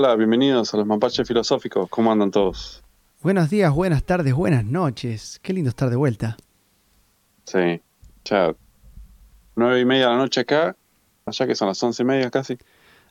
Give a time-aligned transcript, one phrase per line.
[0.00, 1.90] Hola, bienvenidos a los mapaches filosóficos.
[1.90, 2.84] ¿Cómo andan todos?
[3.20, 5.40] Buenos días, buenas tardes, buenas noches.
[5.42, 6.36] Qué lindo estar de vuelta.
[7.42, 7.82] Sí,
[8.24, 8.54] ya
[9.56, 10.76] nueve y media de la noche acá,
[11.26, 12.56] allá que son las once y media casi.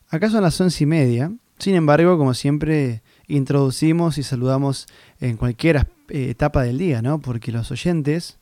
[0.08, 1.30] Acá son las once y media.
[1.58, 4.86] Sin embargo, como siempre, introducimos y saludamos
[5.20, 7.20] en cualquier eh, etapa del día, ¿no?
[7.20, 8.38] Porque los oyentes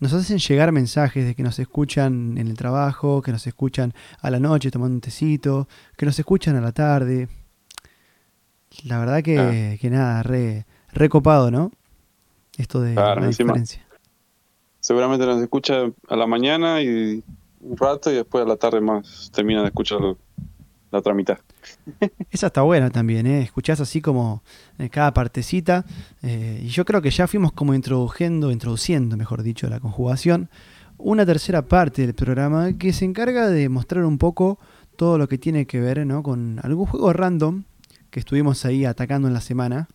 [0.00, 4.30] nos hacen llegar mensajes de que nos escuchan en el trabajo, que nos escuchan a
[4.30, 7.28] la noche tomando un tecito, que nos escuchan a la tarde.
[8.84, 9.88] La verdad que, ah.
[9.88, 11.70] nada, re, recopado, ¿no?
[12.56, 13.86] Esto de la diferencia.
[14.80, 17.22] Seguramente nos escucha a la mañana y
[17.60, 20.00] un rato y después a la tarde más termina de escuchar
[20.90, 21.38] la otra mitad.
[22.30, 23.42] Esa está buena también, ¿eh?
[23.42, 24.42] Escuchás así como
[24.78, 25.84] eh, cada partecita.
[26.22, 30.48] Eh, y yo creo que ya fuimos como introduciendo, introduciendo, mejor dicho, la conjugación.
[30.96, 34.58] Una tercera parte del programa que se encarga de mostrar un poco
[34.96, 36.22] todo lo que tiene que ver ¿no?
[36.22, 37.64] con algún juego random
[38.10, 39.88] que estuvimos ahí atacando en la semana.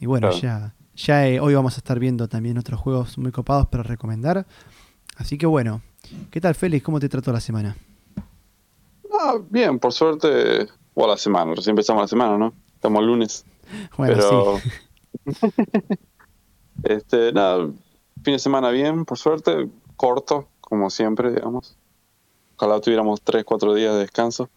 [0.00, 3.66] Y bueno, ya, ya eh, hoy vamos a estar viendo también otros juegos muy copados
[3.66, 4.46] para recomendar.
[5.16, 5.82] Así que bueno,
[6.30, 6.84] ¿qué tal Félix?
[6.84, 7.76] ¿Cómo te trató la semana?
[9.12, 12.52] Ah, bien, por suerte, o la semana, recién empezamos la semana, ¿no?
[12.74, 13.44] Estamos lunes.
[13.98, 14.58] Bueno, Pero...
[14.58, 14.70] sí.
[16.84, 17.66] este, nada,
[18.22, 21.76] fin de semana bien, por suerte, corto, como siempre, digamos.
[22.56, 24.48] Ojalá tuviéramos tres, cuatro días de descanso.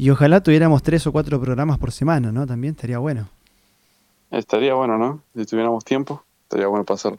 [0.00, 2.46] Y ojalá tuviéramos tres o cuatro programas por semana, ¿no?
[2.46, 3.28] También estaría bueno.
[4.30, 5.22] Estaría bueno, ¿no?
[5.36, 7.18] Si tuviéramos tiempo, estaría bueno pasarlo.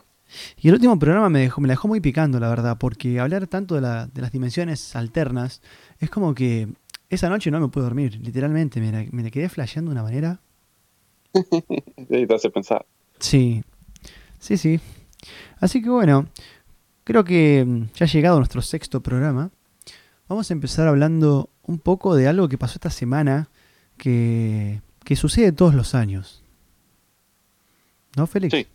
[0.58, 3.46] Y el último programa me, dejó, me la dejó muy picando, la verdad, porque hablar
[3.46, 5.62] tanto de, la, de las dimensiones alternas
[6.00, 6.70] es como que
[7.12, 10.40] esa noche no me pude dormir, literalmente, me la, me quedé flasheando de una manera.
[11.36, 12.84] sí, te hace pensar.
[13.20, 13.64] Sí,
[14.40, 14.80] sí, sí.
[15.60, 16.26] Así que bueno,
[17.04, 19.52] creo que ya ha llegado nuestro sexto programa.
[20.28, 23.50] Vamos a empezar hablando un poco de algo que pasó esta semana
[23.98, 26.44] que, que sucede todos los años.
[28.16, 28.54] ¿No, Félix?
[28.56, 28.68] Sí.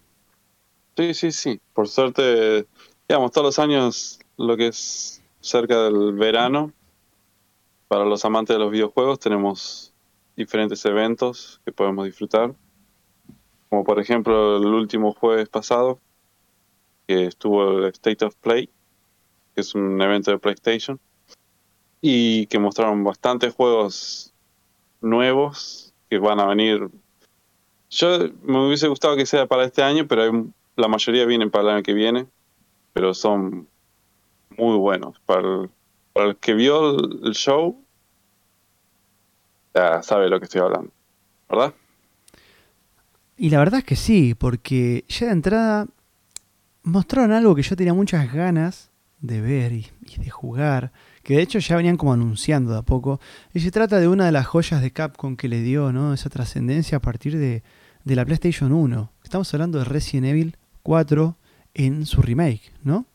[0.97, 1.61] Sí, sí, sí.
[1.75, 2.67] Por suerte,
[3.09, 6.73] digamos, todos los años lo que es cerca del verano,
[7.89, 9.93] para los amantes de los videojuegos tenemos
[10.37, 12.55] diferentes eventos que podemos disfrutar.
[13.69, 16.01] Como por ejemplo el último jueves pasado,
[17.07, 18.69] que estuvo el State of Play,
[19.55, 20.99] que es un evento de PlayStation,
[22.01, 24.33] y que mostraron bastantes juegos
[25.01, 26.89] nuevos que van a venir.
[27.91, 30.47] Yo me hubiese gustado que sea para este año, pero
[30.77, 32.27] la mayoría vienen para el año que viene,
[32.93, 33.67] pero son
[34.57, 35.19] muy buenos.
[35.21, 35.69] Para
[36.15, 37.83] el, que vio el, show,
[39.75, 40.91] ya sabe lo que estoy hablando,
[41.49, 41.75] ¿verdad?
[43.37, 45.87] Y la verdad es que sí, porque ya de entrada
[46.83, 48.91] mostraron algo que yo tenía muchas ganas
[49.21, 49.87] de ver y,
[50.19, 50.93] de jugar,
[51.27, 53.19] que de hecho ya venían como anunciando de a poco,
[53.53, 56.15] y se trata de una de las joyas de Capcom que le dio ¿no?
[56.15, 57.65] esa trascendencia a partir de,
[58.05, 59.11] de la PlayStation 1.
[59.25, 61.37] Estamos hablando de Resident Evil 4
[61.75, 63.07] en su remake, ¿no?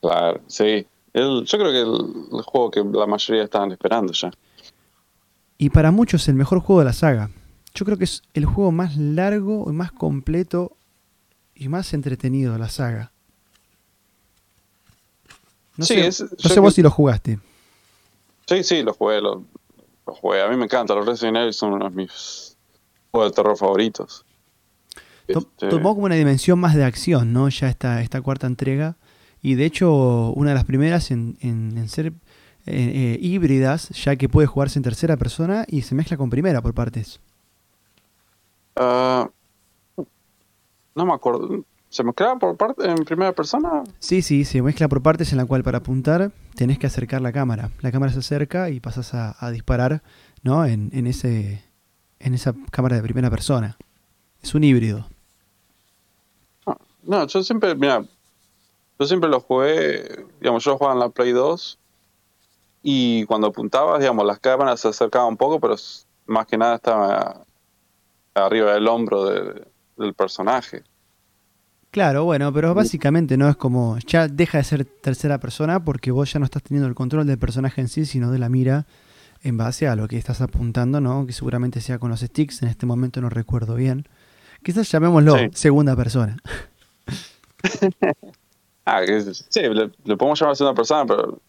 [0.00, 0.86] Claro, sí.
[1.12, 4.30] yo creo que el, el, juego que la mayoría estaban esperando ya.
[5.58, 7.28] Y para muchos el mejor juego de la saga.
[7.74, 10.78] Yo creo que es el juego más largo y más completo
[11.54, 13.12] y más entretenido de la saga.
[15.80, 17.38] No sé, sé vos si lo jugaste.
[18.46, 19.44] Sí, sí, lo jugué, lo,
[20.04, 20.42] jugué.
[20.42, 22.58] A mí me encanta, los Resident Evil son uno de mis
[23.10, 24.26] juegos de terror favoritos.
[25.26, 27.48] Este, tomó como una dimensión más de acción, ¿no?
[27.48, 28.96] Ya esta, esta cuarta entrega.
[29.40, 32.12] Y de hecho, una de las primeras en, en, ser eh,
[32.66, 36.74] eh, híbridas, ya que puede jugarse en tercera persona y se mezcla con primera por
[36.74, 37.20] partes.
[38.76, 39.30] Ah,
[40.94, 41.64] no me acuerdo.
[41.90, 43.82] ¿Se mezcla por parte en primera persona?
[43.98, 47.32] Sí, sí, se mezcla por partes en la cual para apuntar tenés que acercar la
[47.32, 47.70] cámara.
[47.80, 50.00] La cámara se acerca y pasas a, disparar
[50.44, 50.64] ¿no?
[50.64, 51.64] en, en, ese,
[52.20, 53.76] en esa cámara de primera persona.
[54.40, 55.04] Es un híbrido.
[57.02, 58.04] No, yo siempre, mira,
[59.00, 61.78] yo siempre lo jugué, digamos, yo jugaba en la Play 2
[62.84, 65.74] y cuando apuntabas, digamos, las cámaras se acercaban un poco, pero
[66.26, 67.44] más que nada estaba
[68.34, 70.84] arriba del hombro del personaje.
[71.90, 76.32] Claro, bueno, pero básicamente no es como, ya deja de ser tercera persona porque vos
[76.32, 78.86] ya no estás teniendo el control del personaje en sí, sino de la mira
[79.42, 81.26] en base a lo que estás apuntando, ¿no?
[81.26, 84.06] Que seguramente sea con los sticks, en este momento no recuerdo bien.
[84.62, 86.36] Quizás llamémoslo segunda persona.
[88.84, 89.00] ah,
[89.48, 91.40] sí, le, podemos llamar segunda persona, pero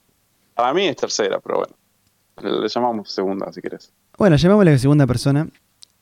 [0.56, 2.62] para mí es tercera, pero bueno.
[2.62, 3.92] Le, llamamos segunda si querés.
[4.18, 5.48] Bueno, llamémosle segunda persona.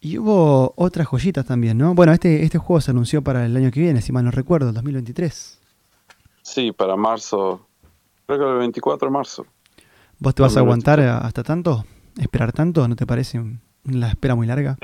[0.02, 1.94] Y hubo otras joyitas también, ¿no?
[1.94, 4.70] Bueno, este, este juego se anunció para el año que viene, si mal no recuerdo,
[4.70, 5.60] el 2023.
[6.42, 7.68] Sí, para marzo.
[8.26, 9.46] Creo que el 24 de marzo.
[10.20, 11.86] ¿Vos te vas a aguantar hasta tanto?
[12.18, 12.88] ¿Esperar tanto?
[12.88, 13.42] ¿No te parece
[13.84, 14.78] la espera muy larga.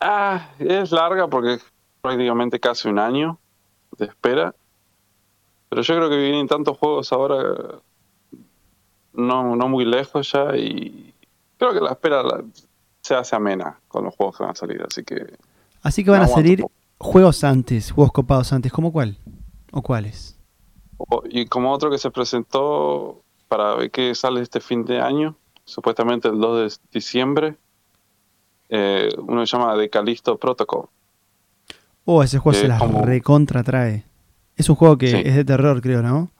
[0.00, 1.64] Ah, es larga porque es
[2.00, 3.38] prácticamente casi un año
[3.98, 4.54] de espera.
[5.68, 7.80] Pero yo creo que vienen tantos juegos ahora
[9.12, 11.14] no, no muy lejos ya y
[11.58, 12.22] creo que la espera
[13.02, 15.36] se hace amena con los juegos que van a salir, así que...
[15.82, 16.64] Así que van a salir
[16.98, 19.18] juegos antes, juegos copados antes, ¿cómo cuál?
[19.72, 20.36] ¿O cuáles?
[21.30, 26.28] y como otro que se presentó para ver qué sale este fin de año, supuestamente
[26.28, 27.56] el 2 de diciembre,
[28.68, 30.88] eh, uno se llama The Callisto Protocol.
[32.04, 34.04] Oh, ese juego se la recontra trae.
[34.56, 36.30] Es un juego que es de terror, creo, ¿no?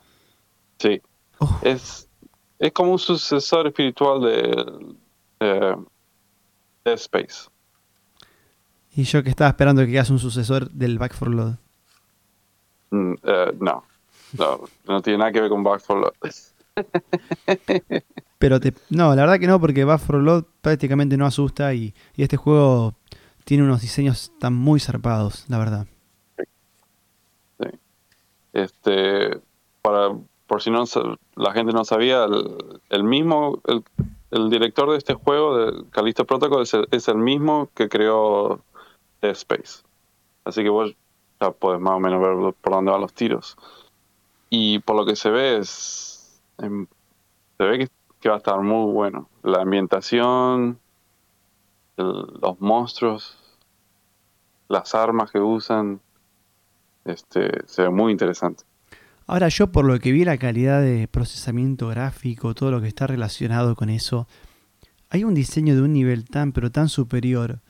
[0.79, 1.01] Sí.
[1.39, 1.59] Oh.
[1.63, 2.09] Es,
[2.59, 5.77] es como un sucesor espiritual de,
[6.91, 7.49] Dead Space.
[8.95, 11.55] Y yo que estaba esperando que hagas un sucesor del Back for Load.
[12.91, 13.85] Mm, eh, no.
[14.37, 16.13] no, no tiene nada que ver con Back for Load.
[18.39, 21.95] Pero te, no, la verdad que no, porque Back for Load prácticamente no asusta y,
[22.17, 22.95] y este juego
[23.45, 25.87] tiene unos diseños tan muy zarpados, la verdad.
[27.59, 27.67] Sí.
[28.53, 29.41] Este,
[29.83, 30.11] para,
[30.47, 30.85] por si no
[31.37, 32.27] la gente no sabía,
[32.89, 33.85] el, mismo, el,
[34.31, 38.61] director de este juego, de Callisto Protocol, es el, mismo que creó
[39.21, 39.83] Space.
[40.45, 40.95] Así que vos
[41.41, 43.57] ya podés más o menos ver por dónde van los tiros.
[44.49, 46.87] Y por lo que se ve, es, em,
[47.59, 47.91] se ve
[48.21, 49.29] que, va a estar muy bueno.
[49.43, 50.79] La ambientación,
[51.97, 53.37] los monstruos,
[54.69, 56.01] las armas que usan,
[57.05, 58.65] este, se ve muy interesante.
[59.31, 63.07] Ahora yo por lo que vi la calidad de procesamiento gráfico, todo lo que está
[63.07, 64.27] relacionado con eso,
[65.09, 67.61] hay un diseño de un nivel tan pero tan superior.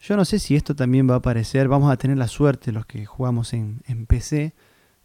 [0.00, 2.84] Yo no sé si esto también va a aparecer, vamos a tener la suerte los
[2.84, 4.54] que jugamos en, PC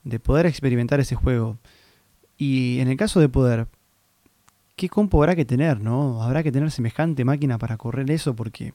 [0.04, 1.60] de poder experimentar ese juego.
[2.40, 3.68] Y en el caso de poder,
[4.76, 6.24] ¿qué compo habrá que tener, no?
[6.24, 8.74] Habrá que tener semejante máquina para correr eso porque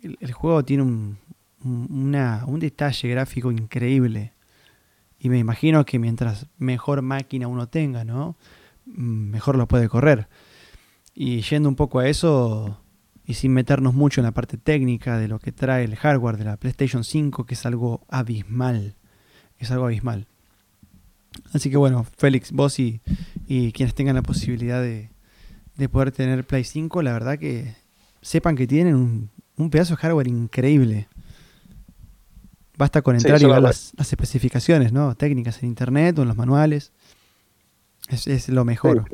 [0.00, 1.18] el, juego tiene un,
[1.62, 4.33] un detalle gráfico increíble.
[5.24, 8.36] Y me imagino que mientras mejor máquina uno tenga, ¿no?
[8.84, 10.28] Mm, mejor lo puede correr.
[11.14, 12.78] Y yendo un poco a eso,
[13.24, 16.44] y sin meternos mucho en la parte técnica de lo que trae el hardware de
[16.44, 18.96] la PlayStation 5, que es algo abismal.
[19.58, 20.26] Es algo abismal.
[21.54, 23.00] Así que bueno, Félix, vos y,
[23.46, 25.08] quienes tengan la posibilidad de,
[25.88, 27.74] poder tener Play 5, la verdad que
[28.20, 31.08] sepan que tienen un, un pedazo de hardware increíble.
[32.76, 35.14] Basta con entrar y ver las, especificaciones, ¿no?
[35.14, 36.92] Técnicas en internet o en los manuales.
[38.08, 39.04] Es, lo mejor.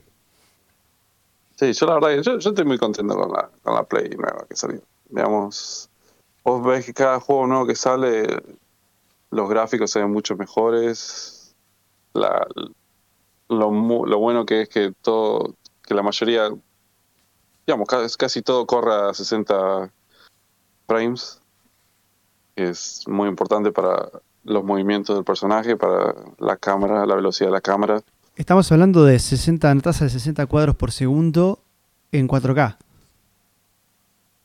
[1.57, 1.73] Sí.
[1.73, 4.57] yo la verdad, yo, yo estoy muy contento con la, con la Play nueva que
[4.57, 4.81] salió.
[5.11, 5.91] Digamos,
[6.43, 8.43] vos ves que cada juego nuevo que sale,
[9.31, 11.55] los gráficos se ven mucho mejores.
[12.15, 12.47] La,
[13.49, 13.71] lo,
[14.07, 16.49] lo bueno que es que todo, que la mayoría,
[17.67, 19.93] digamos, casi, casi todo corre a 60
[20.87, 21.40] frames
[22.57, 24.09] es muy importante para
[24.45, 28.01] los movimientos del personaje, para la cámara, la velocidad de la cámara.
[28.37, 31.59] Estamos hablando de 60, una tasa de 60 cuadros por segundo
[32.13, 32.77] en 4K.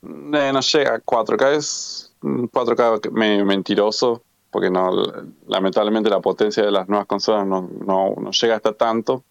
[0.04, 3.12] Eh, no llega a 4K, es 4K
[3.44, 4.92] mentiroso, porque no
[5.48, 9.24] lamentablemente la potencia de las nuevas consolas no, no, llega hasta tanto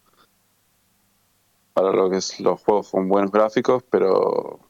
[1.72, 4.60] para lo que es los juegos con buenos gráficos, pero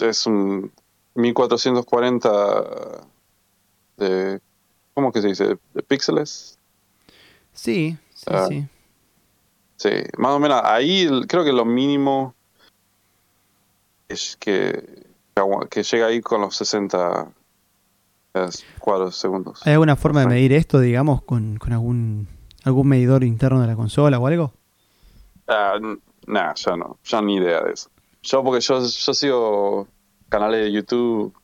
[0.00, 0.72] es un
[1.14, 3.00] 1440
[3.96, 4.40] de
[4.94, 5.58] ¿cómo que se dice?
[5.74, 6.58] de píxeles.
[7.52, 8.46] Sí, sí, ah.
[8.48, 8.66] sí.
[9.76, 12.34] Sí, más o menos ahí creo que lo mínimo
[14.08, 15.04] es que,
[15.68, 17.32] que llega ahí con los 60
[18.78, 19.60] cuadros segundos.
[19.66, 22.28] ¿Hay alguna forma de medir esto, digamos, con, con algún
[22.64, 24.52] algún medidor interno de la consola o algo?
[25.46, 25.78] Ah,
[26.26, 27.90] nah, ya no, ya ni idea de eso.
[28.22, 29.88] Yo porque yo, yo sigo
[30.28, 31.34] canales de YouTube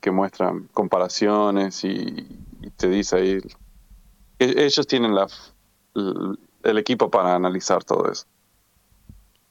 [0.00, 2.26] que, muestran comparaciones y,
[2.76, 3.38] te dice ahí.
[4.38, 5.26] E, ellos tienen la,
[5.94, 8.26] el, equipo para analizar todo eso.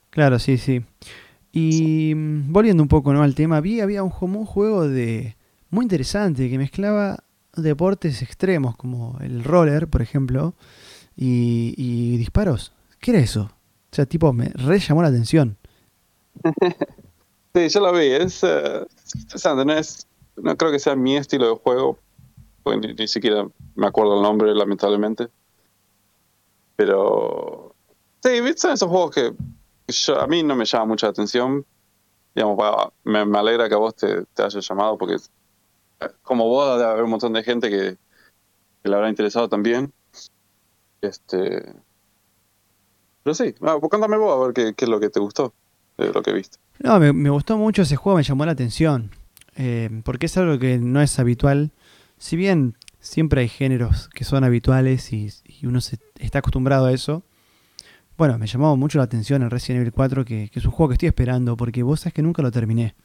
[0.09, 0.83] Claro, sí, sí.
[1.51, 3.23] Y volviendo un poco ¿no?
[3.23, 5.35] al tema, vi había un, un juego de
[5.69, 7.23] muy interesante que mezclaba
[7.55, 10.55] deportes extremos como el roller, por ejemplo,
[11.15, 12.73] y, disparos.
[12.99, 13.51] ¿Qué era eso?
[13.91, 15.57] O sea, tipo, me re llamó la atención.
[17.53, 18.05] sí, yo lo vi.
[18.05, 18.85] Es uh,
[19.15, 19.73] interesante, ¿no?
[19.73, 20.07] Es
[20.41, 22.00] no creo que sea mi estilo de juego,
[22.63, 25.27] porque ni, siquiera me acuerdo el nombre, lamentablemente.
[26.75, 27.75] Pero
[28.24, 29.34] sí, son esos juegos que,
[30.13, 31.65] a mí no me llama mucha atención.
[32.36, 32.58] Digamos,
[33.03, 35.17] me, alegra que a vos te, te hayas llamado, porque
[36.22, 37.98] como vos debe haber un montón de gente que,
[38.84, 39.91] le habrá interesado también.
[41.01, 41.74] Este,
[43.24, 45.53] pero sí, ah, pues vos a ver qué, qué, es lo que te gustó.
[45.98, 46.58] de lo que he visto.
[46.79, 49.12] No, me, gustó mucho ese juego, me llamó la atención.
[49.61, 51.71] Eh, porque es algo que no es habitual.
[52.17, 55.29] Si bien siempre hay géneros que son habituales y,
[55.63, 57.23] uno se está acostumbrado a eso.
[58.17, 60.89] Bueno, me llamó mucho la atención el Resident Evil 4, que, que, es un juego
[60.89, 62.95] que estoy esperando, porque vos sabes que nunca lo terminé.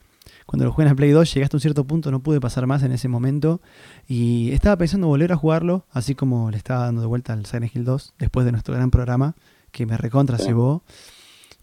[0.45, 2.67] Cuando lo jugué en la Play 2 llegué hasta un cierto punto, no pude pasar
[2.67, 3.61] más en ese momento.
[4.07, 7.75] Y estaba pensando volver a jugarlo, así como le estaba dando de vuelta al Silent
[7.75, 9.35] Hill 2, después de nuestro gran programa,
[9.71, 10.83] que me recontra cebó.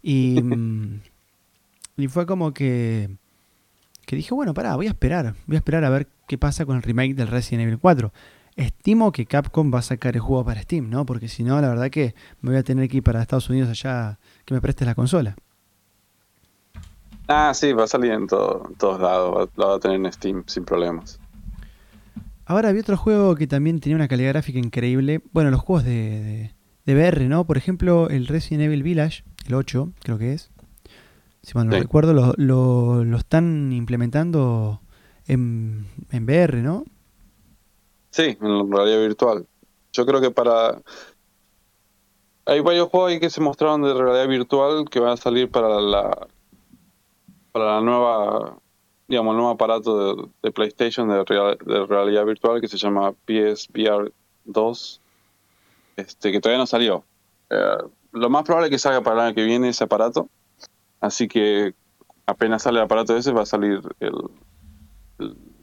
[0.03, 1.01] Y, mm,
[1.97, 3.17] y fue como que,
[4.05, 5.35] que dije, bueno, pará, voy a esperar.
[5.45, 8.11] Voy a esperar a ver qué pasa con el remake del Resident Evil 4.
[8.55, 11.05] Estimo que Capcom va a sacar el juego para Steam, ¿no?
[11.05, 13.69] Porque si no, la verdad que me voy a tener que ir para Estados Unidos
[13.69, 15.35] allá que me prestes la consola.
[17.27, 20.65] Ah, sí, va a salir en, todos lados, lo va a tener en Steam sin
[20.65, 21.19] problemas.
[22.45, 25.21] Ahora había otro juego que también tenía una calidad gráfica increíble.
[25.31, 26.53] Bueno, los juegos de,
[26.85, 27.45] de, VR, ¿no?
[27.45, 30.52] Por ejemplo, el Resident Evil Village, el 8, creo que es.
[31.43, 32.33] Si mal no recuerdo, lo,
[33.03, 34.81] lo, están implementando
[35.27, 36.85] en, en VR, ¿no?
[38.11, 39.45] Sí, en realidad virtual.
[39.91, 40.81] Yo creo que para...
[42.45, 45.79] Hay varios juegos ahí que se mostraron de realidad virtual que van a salir para
[45.79, 46.27] la
[47.53, 48.57] para la nueva,
[49.07, 54.11] digamos, el nuevo aparato de, PlayStation de, de, realidad virtual que se llama PSVR
[54.45, 55.01] 2,
[55.95, 57.05] este, que todavía no salió.
[57.51, 57.77] Eh,
[58.11, 60.27] lo más probable es que salga para el año que viene ese aparato,
[61.03, 61.75] así que
[62.25, 64.13] apenas sale el aparato ese va a salir el,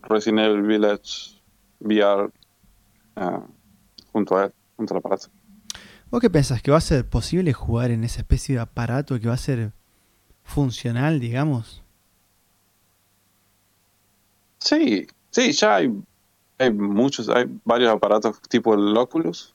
[0.02, 1.40] Resident Evil Village
[1.80, 2.30] VR
[3.16, 3.38] eh,
[4.12, 5.28] junto a él, junto al aparato.
[6.10, 6.62] ¿Vos qué pensás?
[6.62, 9.72] ¿Que va a ser posible jugar en esa especie de aparato que va a ser
[10.42, 11.82] funcional, digamos?
[14.58, 15.94] Sí, sí, ya hay,
[16.58, 19.54] hay muchos, hay varios aparatos tipo el Oculus.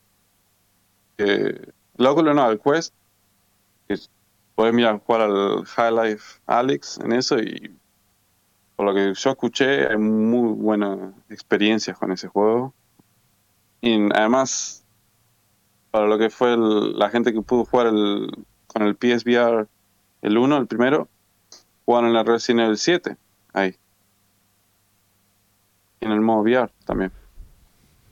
[1.17, 2.93] el Oculus no, el Quest.
[3.87, 3.97] Que
[4.55, 7.75] puedes mirar jugar al High Life Alex en eso y
[8.75, 10.97] por lo que yo escuché hay muy buenas
[11.29, 12.73] experiencias con ese juego.
[13.81, 14.83] Y además,
[15.91, 19.67] para lo que fue la gente que pudo jugar el, con el PSVR
[20.21, 21.07] el 1, el primero,
[21.85, 23.15] jugaron en la Resident Evil 7,
[23.53, 23.75] ahí.
[26.01, 27.11] En el modo VR también.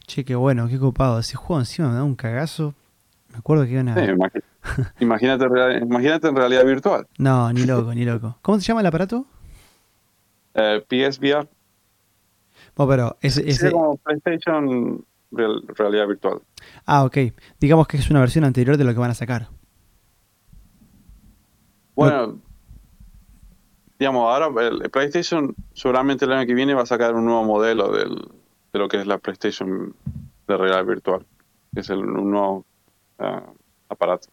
[0.05, 1.19] Che, qué bueno, qué copado.
[1.19, 2.73] Ese juego encima me da un cagazo.
[3.29, 3.95] Me acuerdo que iban a...
[4.99, 5.45] imagínate,
[5.81, 7.07] imagínate en realidad virtual.
[7.17, 8.37] No, ni loco, ni loco.
[8.41, 9.25] ¿Cómo se llama el aparato?
[10.53, 11.47] Eh, PSVR.
[12.75, 16.41] Bueno, pero ese, es como PlayStation realidad virtual.
[16.85, 17.17] Ah, ok.
[17.59, 19.47] Digamos que es una versión anterior de lo que van a sacar.
[21.95, 22.39] Bueno,
[23.99, 27.91] digamos, ahora el PlayStation seguramente el año que viene va a sacar un nuevo modelo
[27.91, 28.15] del,
[28.73, 29.95] de lo que es la PlayStation
[30.47, 31.25] de realidad virtual,
[31.75, 32.65] es el, un nuevo
[33.19, 33.43] ah,
[33.89, 34.29] aparato.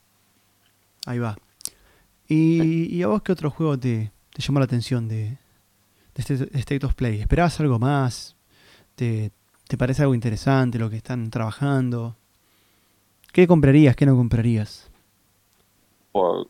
[1.06, 1.36] Ahí va.
[2.28, 5.38] ¿Y, a vos qué otro juego te, te llamó la atención de,
[6.14, 7.20] de este State of Play?
[7.20, 8.36] ¿Esperabas algo más?
[8.94, 9.32] ¿Te,
[9.66, 12.16] ¿Te parece algo interesante lo que están trabajando?
[13.32, 13.96] ¿Qué comprarías?
[13.96, 14.90] ¿Qué no comprarías?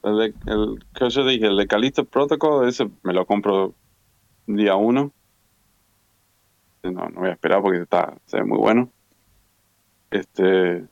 [0.03, 3.75] el, el, que yo dije, el de Protocol, ese me lo compro
[4.47, 5.13] día uno.
[6.83, 8.91] No, no voy a esperar porque está, se ve muy bueno.
[10.11, 10.85] Este,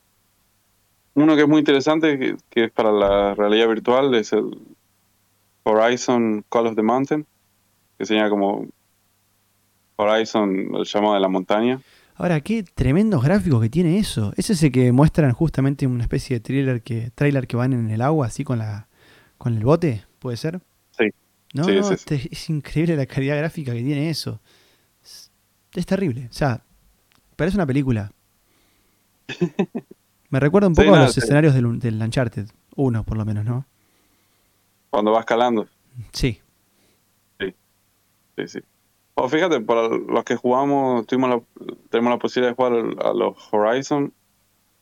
[1.22, 4.58] uno que es muy interesante, que, es para la realidad virtual, es el
[5.64, 7.26] Horizon Call of the Mountain,
[7.98, 8.66] que se llama como
[9.96, 11.80] Horizon, el llamado de la montaña.
[12.14, 14.32] Ahora, qué tremendos gráficos que tiene eso.
[14.36, 18.02] Es ese que muestran justamente una especie de trailer que, trailer que van en el
[18.02, 18.88] agua, así con la
[19.38, 20.60] con el bote, ¿puede ser?
[20.98, 21.06] Sí.
[21.54, 24.40] No, este, es, increíble la calidad gráfica que tiene eso.
[25.74, 26.26] Es, terrible.
[26.28, 26.62] O sea,
[27.36, 28.12] parece una película.
[30.30, 32.48] Me recuerda un poco a los escenarios del, del Uncharted.
[32.76, 33.64] Uno, por lo menos, ¿no?
[34.90, 35.66] Cuando va escalando.
[36.12, 36.40] Sí.
[37.38, 37.54] Sí,
[38.36, 38.60] sí, sí
[39.26, 41.42] fíjate, para los que jugamos, tuvimos
[41.90, 42.72] tenemos la posibilidad de jugar
[43.04, 44.12] a los Horizon,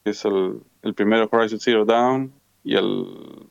[0.05, 3.49] que es el, el primero Horizon Zero Down, y el,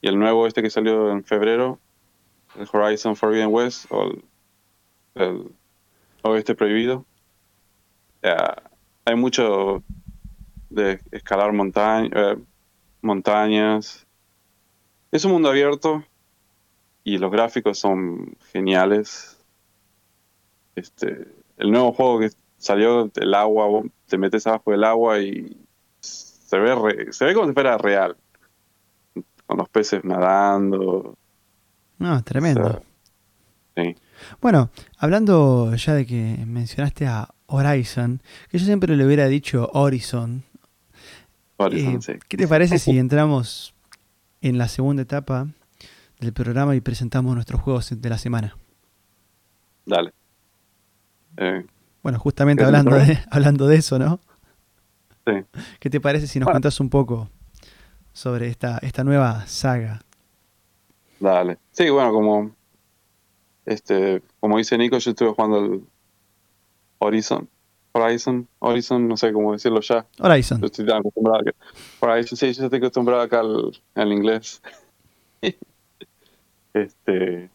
[0.00, 1.78] y el nuevo este que salió en febrero,
[2.56, 4.12] el Horizon Forbidden West, o
[5.16, 5.50] el,
[6.22, 7.04] Oeste Prohibido.
[9.04, 9.82] hay mucho
[10.74, 12.36] de escalar eh,
[13.02, 14.06] montañas.
[15.10, 16.04] Es un mundo abierto
[17.04, 19.34] y los gráficos son geniales
[20.76, 25.56] este, el nuevo juego que salió, el agua, te metes abajo del agua y
[26.00, 28.16] se ve, se ve como si fuera real.
[29.46, 31.16] Con los peces nadando.
[31.98, 32.82] No, tremendo.
[33.76, 33.94] sí.
[34.40, 40.44] Bueno, hablando ya de que mencionaste a Horizon, que yo siempre le hubiera dicho Horizon.
[41.58, 43.74] Eh, ¿Qué te parece si entramos
[44.40, 45.46] en la segunda etapa
[46.20, 48.56] del programa y presentamos nuestros juegos de la semana.
[49.86, 50.12] Dale.
[51.36, 51.64] Eh,
[52.02, 54.20] bueno, justamente ¿qué hablando de, hablando de eso, ¿no?
[55.26, 55.32] sí.
[55.80, 56.54] ¿Qué te parece si nos Bueno.
[56.56, 57.30] cuentas un poco
[58.12, 60.00] sobre esta, esta nueva saga?
[61.20, 61.58] Dale.
[61.72, 62.54] Sí, bueno, como
[63.66, 65.84] este, como dice Nico, yo estuve jugando el
[66.98, 67.48] Horizon.
[67.96, 70.04] Horizon, Horizon, no sé cómo decirlo ya.
[70.18, 70.60] Horizon.
[70.60, 71.52] Yo estoy tan acostumbrado a que.
[72.00, 74.60] Horizon, sí, yo estoy acostumbrado acá al, al inglés.
[76.74, 77.50] este.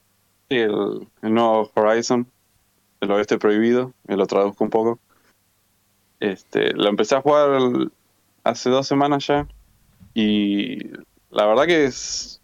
[0.50, 2.26] Sí, el, el nuevo Horizon,
[3.02, 5.00] el oeste prohibido, me lo traduzco un poco.
[6.20, 7.92] Este, lo empecé a jugar el-
[8.44, 9.48] hace dos semanas ya.
[10.14, 10.88] Y
[11.30, 12.42] la verdad que es.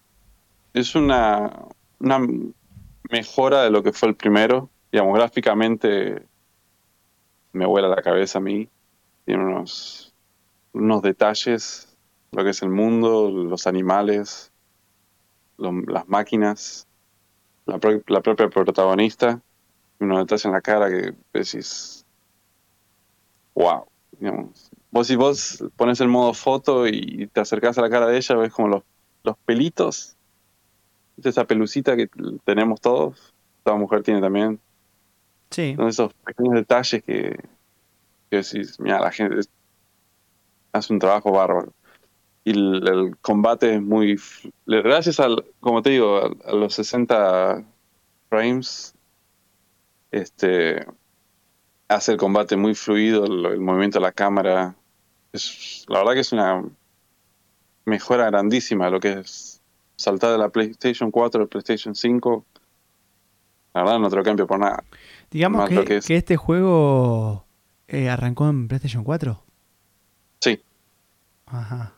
[0.74, 1.52] Es una.
[2.00, 2.20] Una
[3.10, 4.70] mejora de lo que fue el primero.
[4.92, 6.24] Digamos, gráficamente
[7.56, 8.70] me vuela la cabeza a mí.
[9.26, 10.14] Tiene unos,
[10.74, 11.98] unos detalles,
[12.32, 14.52] lo que es el mundo, los animales,
[15.58, 16.88] las máquinas,
[17.66, 19.42] la, la propia protagonista,
[20.00, 22.06] unos detalles en la cara que decís,
[23.56, 23.86] wow.
[24.20, 24.72] Digamos.
[24.92, 28.36] Vos si vos pones el modo foto y te acercás a la cara de ella,
[28.36, 28.84] ves como los,
[29.24, 30.16] los pelitos,
[31.18, 32.08] ¿viste esa pelucita que
[32.46, 33.34] tenemos todos,
[33.64, 34.60] toda mujer tiene también,
[35.50, 35.76] Sí.
[35.76, 37.40] son esos pequeños detalles que,
[38.30, 39.48] que decís, mira, la gente
[40.74, 41.74] hace un trabajo bárbaro.
[42.44, 44.20] Y el, combate es muy...
[44.66, 47.64] Gracias al, como te digo, a, los 60
[48.30, 48.94] frames,
[50.12, 50.86] este
[51.88, 54.76] hace el combate muy fluido, el, el movimiento de la cámara.
[55.32, 56.64] Es, la verdad que es una
[57.86, 59.62] mejora grandísima lo que es
[59.96, 62.46] saltar de la PlayStation 4 al PlayStation 5.
[63.74, 64.84] La verdad no te lo cambio por nada.
[65.32, 66.06] Digamos que, que es.
[66.06, 67.46] que este juego
[67.88, 69.44] eh, arrancó en PlayStation 4.
[70.42, 70.62] Sí.
[71.48, 71.94] Ajá.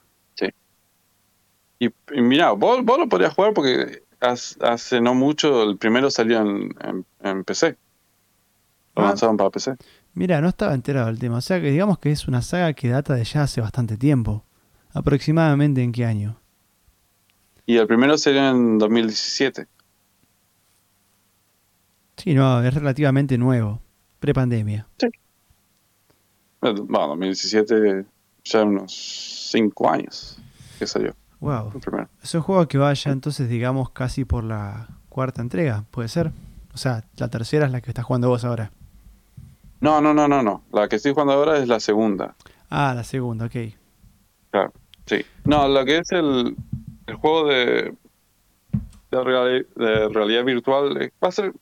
[1.79, 6.09] Y, y mira, vos, vos lo podrías jugar porque hace, hace no mucho el primero
[6.09, 7.77] salió en, en, en PC.
[8.95, 9.09] Lo Ah.
[9.09, 9.75] lanzaron para PC.
[10.15, 11.37] Mira, no estaba enterado del tema.
[11.37, 14.43] O sea que digamos que es una saga que data de ya hace bastante tiempo.
[14.91, 16.39] ¿Aproximadamente en qué año?
[17.67, 19.67] Y el primero salió en 2017.
[22.17, 23.79] Sí, no, es relativamente nuevo.
[24.19, 24.87] Prepandemia.
[25.01, 25.09] Eh,
[26.61, 28.05] Bueno, 2017,
[28.43, 28.91] ya unos
[29.51, 30.39] 5 años
[30.79, 31.71] que salió Wow.
[32.23, 36.31] Es un juego que va ya entonces, digamos, casi por la cuarta entrega, ¿puede ser?
[36.73, 38.71] O sea, la tercera es la que estás jugando vos ahora.
[39.79, 40.63] No, no, no, no, no.
[40.71, 42.35] La que estoy jugando ahora es la segunda.
[42.71, 43.55] Ah, la segunda, ok.
[45.05, 45.23] Sí.
[45.45, 46.55] No, lo que es el,
[47.05, 47.93] el juego de,
[49.11, 51.53] de, reali- de realidad virtual eh, va a ser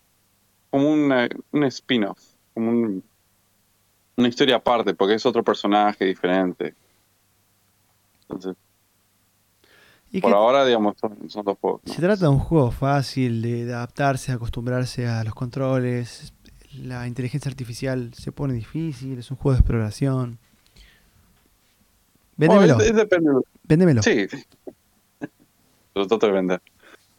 [0.75, 2.19] como una- un spin-off,
[2.53, 3.01] como un-
[4.17, 6.73] una historia aparte, porque es otro personaje diferente.
[8.23, 8.57] Entonces,
[10.11, 11.81] ¿Y por ahora, digamos, son, son dos juegos.
[11.85, 11.93] ¿no?
[11.93, 16.33] Se trata de un juego fácil de adaptarse, acostumbrarse a los controles.
[16.83, 20.39] La inteligencia artificial se pone difícil, es un juego de exploración.
[22.35, 24.03] Véndemelo, Bueno, es- es véndemelo.
[24.03, 24.27] Sí.
[25.93, 26.61] Lo trato de vender.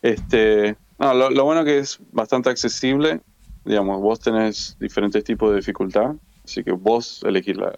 [0.02, 3.22] Este, no, lo, lo bueno que es bastante accesible.
[3.66, 7.76] Digamos, vos tenés diferentes tipos de dificultad, así que vos elegís la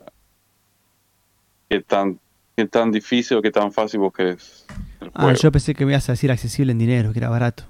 [1.68, 2.20] qué tan,
[2.56, 4.66] qué tan difícil o qué tan fácil vos querés
[5.14, 7.64] Ah, yo pensé que me ibas a decir accesible en dinero, que era barato.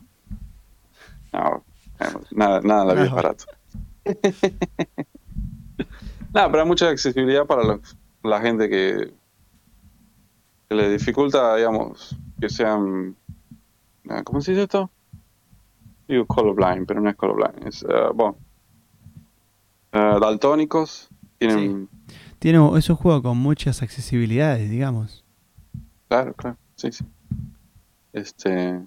[1.32, 1.64] No,
[2.30, 3.44] nada, nada la vida es Ah, barato.
[6.32, 7.78] Nada, pero hay mucha accesibilidad para
[8.22, 9.12] la gente que,
[10.68, 13.16] que le dificulta, digamos, que sean.
[14.24, 14.90] ¿Cómo se dice esto?
[16.08, 17.66] Digo colorblind, pero no es colorblind.
[17.66, 18.36] Es, ah, bueno,
[19.92, 21.08] ah, daltónicos.
[21.38, 21.88] Tienen.
[22.38, 25.24] Tiene, es un juego con muchas accesibilidades, digamos.
[26.08, 27.04] Claro, claro, sí, sí.
[28.12, 28.80] Este.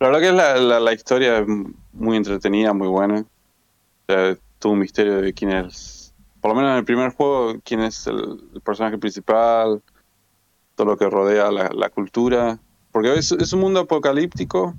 [0.00, 1.46] La verdad que la, la, la historia es
[1.92, 3.20] muy entretenida, muy buena.
[3.20, 6.14] O sea, todo un misterio de quién es.
[6.40, 9.82] Por lo menos en el primer juego, quién es el, el personaje principal,
[10.74, 12.58] todo lo que rodea la, la cultura.
[12.92, 14.74] Porque es, es un mundo apocalíptico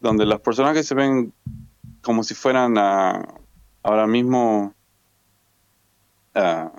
[0.00, 1.32] donde los personajes se ven
[2.02, 3.22] como si fueran ah,
[3.82, 4.74] ahora mismo.
[6.34, 6.72] ah,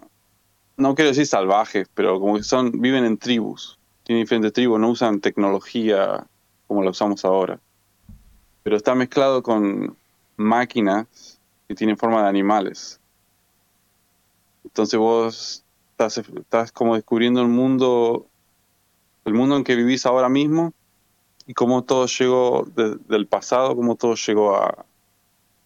[0.78, 3.78] no quiero decir salvajes, pero como que son, viven en tribus.
[4.04, 6.26] Tienen diferentes tribus, no usan tecnología
[6.68, 7.60] como la usamos ahora.
[8.64, 9.96] Pero está mezclado con
[10.38, 13.00] máquinas que tienen forma de animales.
[14.64, 18.26] Entonces vos estás, estás como descubriendo el mundo,
[19.26, 20.74] el mundo en que vivís ahora mismo
[21.52, 24.86] y cómo todo llegó de- del pasado, cómo todo llegó a,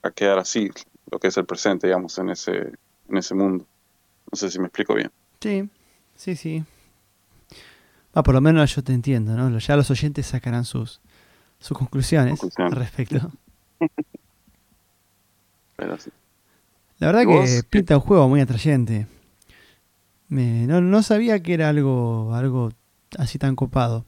[0.02, 0.72] a quedar así,
[1.12, 2.72] lo que es el presente, digamos, en ese,
[3.08, 3.68] en ese mundo.
[4.32, 5.12] No sé si me explico bien.
[5.40, 5.70] Sí,
[6.16, 6.64] sí, sí.
[8.16, 9.60] Ah, por lo menos yo te entiendo, ¿no?
[9.60, 11.02] Ya los oyentes sacarán sus,
[11.60, 13.32] sus conclusiones, al respecto.
[16.98, 19.06] La verdad que pinta un juego muy atrayente.
[20.30, 22.72] no, no, sabía que era algo, algo
[23.20, 24.04] así tan copado.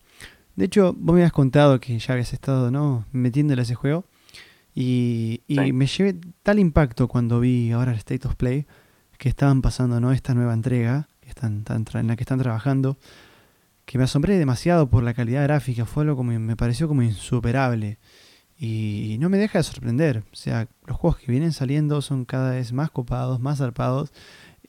[0.57, 3.05] De hecho, vos me habías contado que ya habías estado ¿no?
[3.11, 4.05] metiéndole a ese juego.
[4.75, 8.65] Y, me llevé tal impacto cuando vi ahora el State of Play
[9.17, 10.11] que estaban pasando ¿no?
[10.11, 12.97] esta nueva entrega que están, en la que están trabajando
[13.85, 17.99] que me asombré demasiado por la calidad gráfica, fue algo como me pareció como insuperable.
[18.59, 20.23] Y no me deja de sorprender.
[20.33, 24.11] O sea, los juegos que vienen saliendo son cada vez más copados, más zarpados.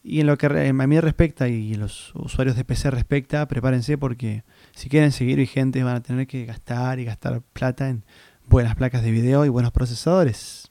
[0.04, 4.44] Y en lo que a mí respecta y los usuarios de PC respecta, prepárense porque
[4.78, 8.04] si quieren seguir vigentes van a tener que gastar y gastar plata en
[8.46, 10.70] buenas placas de video y buenos procesadores.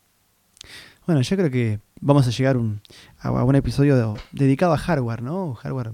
[1.06, 2.80] Bueno, yo creo que vamos a llegar un,
[3.20, 5.56] a un episodio dedicado a hardware, ¿no?
[5.56, 5.92] Hardware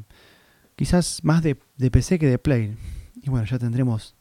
[0.76, 1.56] quizás más de,
[1.90, 2.78] PC que de Play.
[3.20, 4.14] Y bueno, ya tendremos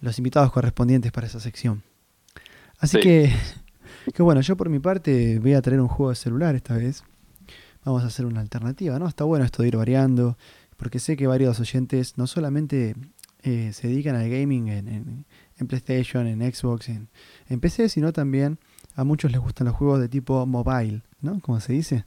[0.00, 1.84] los invitados correspondientes para esa sección.
[2.80, 3.32] Así que,
[4.14, 7.04] que bueno, yo por mi parte voy a traer un juego de celular esta vez.
[7.84, 9.06] Vamos a hacer una alternativa, ¿no?
[9.06, 10.36] Está bueno esto de ir variando,
[10.76, 12.94] porque sé que varios oyentes no solamente
[13.42, 15.24] eh, se dedican al gaming en,
[15.58, 17.08] en, PlayStation, en Xbox, en,
[17.48, 18.58] en, PC, sino también
[18.94, 21.40] a muchos les gustan los juegos de tipo mobile, ¿no?
[21.40, 22.04] Como se dice.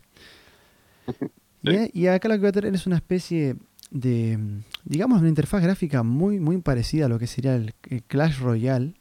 [1.62, 3.58] Y, acá lo que voy a tener es una especie
[3.91, 4.39] de,
[4.86, 7.73] digamos, una interfaz gráfica muy, muy parecida a lo que sería el,
[8.08, 8.93] Clash Royale.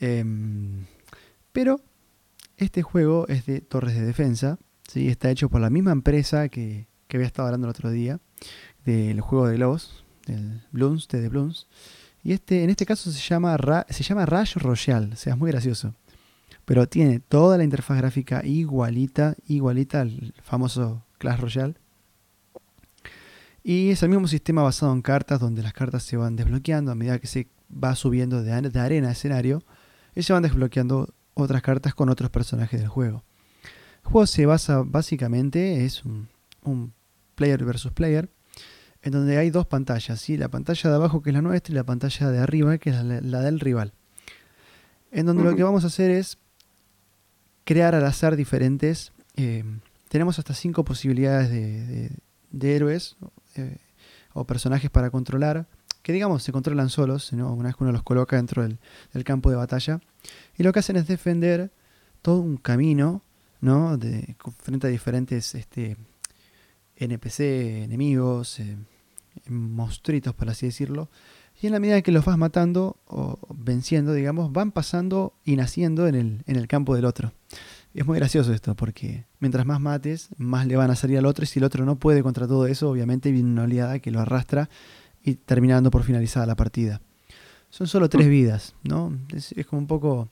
[0.00, 0.86] Em,
[1.52, 1.80] pero
[2.56, 4.58] este juego es de torres de defensa.
[4.88, 5.08] ¿sí?
[5.08, 8.18] Está hecho por la misma empresa que, que había estado hablando el otro día,
[8.84, 11.66] del juego de globos, del Bloons, de The Bloons.
[12.22, 13.56] Y este, en este caso se llama,
[13.88, 15.94] se llama Royale, o sea, es muy gracioso.
[16.64, 21.74] Pero tiene toda la interfaz gráfica igualita, igualita al famoso Clash Royale.
[23.62, 26.94] Y es el mismo sistema basado en cartas, donde las cartas se van desbloqueando a
[26.94, 29.62] medida que se va subiendo de, arena a escenario.
[30.14, 33.22] Y se van desbloqueando otras cartas con otros personajes del juego.
[34.04, 36.92] El juego se basa básicamente, es un,
[37.40, 38.28] player versus player,
[39.00, 40.36] en donde hay dos pantallas, ¿sí?
[40.36, 43.02] la pantalla de abajo que es la nuestra y la pantalla de arriba que es
[43.02, 43.94] la, del rival.
[45.10, 46.36] En donde lo que vamos a hacer es
[47.64, 49.64] crear al azar diferentes eh,
[50.10, 53.16] tenemos hasta cinco posibilidades de, héroes
[53.54, 53.78] eh,
[54.34, 55.66] o personajes para controlar,
[56.02, 59.56] que digamos se controlan solos, una vez que uno los coloca dentro del, campo de
[59.56, 60.00] batalla.
[60.58, 61.70] Y lo que hacen es defender
[62.20, 63.22] todo un camino,
[63.62, 63.96] ¿no?
[63.96, 65.96] De, frente a diferentes este,
[67.00, 68.76] NPC, enemigos, eh,
[69.48, 71.08] monstruitos, por así decirlo.
[71.60, 76.06] Y en la medida que los vas matando o venciendo, digamos, van pasando y naciendo
[76.08, 77.32] en el, en el campo del otro.
[77.92, 81.42] Es muy gracioso esto, porque mientras más mates, más le van a salir al otro,
[81.42, 84.20] y si el otro no puede contra todo eso, obviamente viene una oleada que lo
[84.20, 84.70] arrastra
[85.22, 87.00] y terminando por finalizada la partida.
[87.68, 88.30] Son solo tres mm.
[88.30, 89.16] vidas, ¿no?
[89.34, 90.28] Es, como un poco.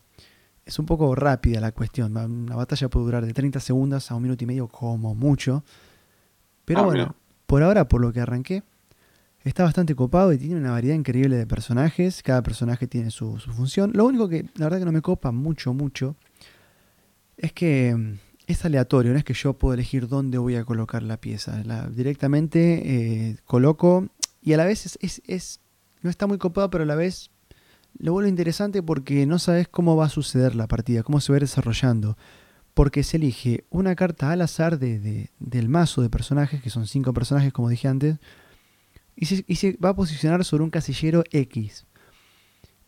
[0.64, 2.16] Es un poco rápida la cuestión.
[2.16, 5.64] Una batalla puede durar de 30 segundos a un minuto y medio, como mucho.
[6.68, 8.62] Pero ah, bueno, por ahora, por lo que arranqué,
[9.42, 12.22] está bastante copado y tiene una variedad increíble de personajes.
[12.22, 13.92] Cada personaje tiene su, su función.
[13.94, 16.14] Lo único que la verdad que no me copa mucho, mucho
[17.38, 21.02] es que mm, es aleatorio, no es que yo puedo elegir dónde voy a colocar
[21.02, 21.62] la pieza.
[21.90, 24.08] directamente eh, coloco
[24.42, 25.60] y a la vez es, es,
[26.02, 27.30] no está muy copado, pero a la vez
[27.98, 31.36] lo vuelve interesante porque no sabes cómo va a suceder la partida, cómo se va
[31.36, 32.18] a ir desarrollando.
[32.78, 37.12] Porque se elige una carta al azar de, del mazo de personajes, que son cinco
[37.12, 38.18] personajes como dije antes,
[39.16, 41.86] y se, y se va a posicionar sobre un casillero X.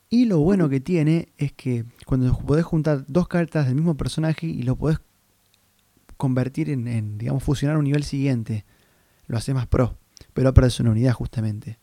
[0.09, 4.47] Y lo bueno que tiene es que cuando podés juntar dos cartas del mismo personaje
[4.47, 5.01] y lo podés
[6.17, 8.65] convertir en, digamos, fusionar un nivel siguiente,
[9.27, 9.99] lo hace más pro,
[10.35, 11.81] pero perdés una unidad justamente.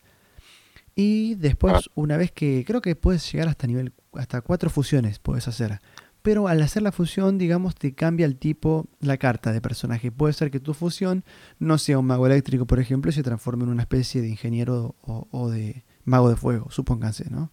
[0.94, 1.90] Y después, ah.
[1.94, 5.78] una vez que creo que puedes llegar hasta nivel, hasta cuatro fusiones puedes hacer.
[6.22, 10.10] Pero al hacer la fusión, digamos, te cambia el tipo, la carta de personaje.
[10.10, 11.24] Puede ser que tu fusión
[11.58, 14.96] no sea un mago eléctrico, por ejemplo, y se transforme en una especie de ingeniero
[15.02, 17.50] o, de mago de fuego, supónganse, ¿no?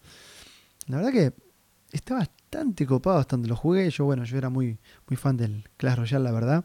[0.88, 1.32] La verdad que
[1.92, 3.88] está bastante copado hasta donde lo jugué.
[3.90, 6.64] Yo, bueno, yo era muy, muy fan del Clash Royale, la verdad.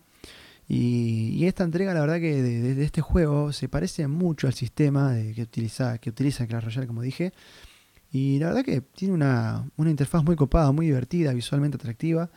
[0.68, 5.42] Y, esta entrega, la verdad que de, este juego se parece mucho al sistema que,
[5.42, 7.34] utiliza, que utiliza Clash Royale, como dije.
[8.12, 12.30] Y la verdad que tiene una, una interfaz muy copada, muy divertida, visualmente atractiva.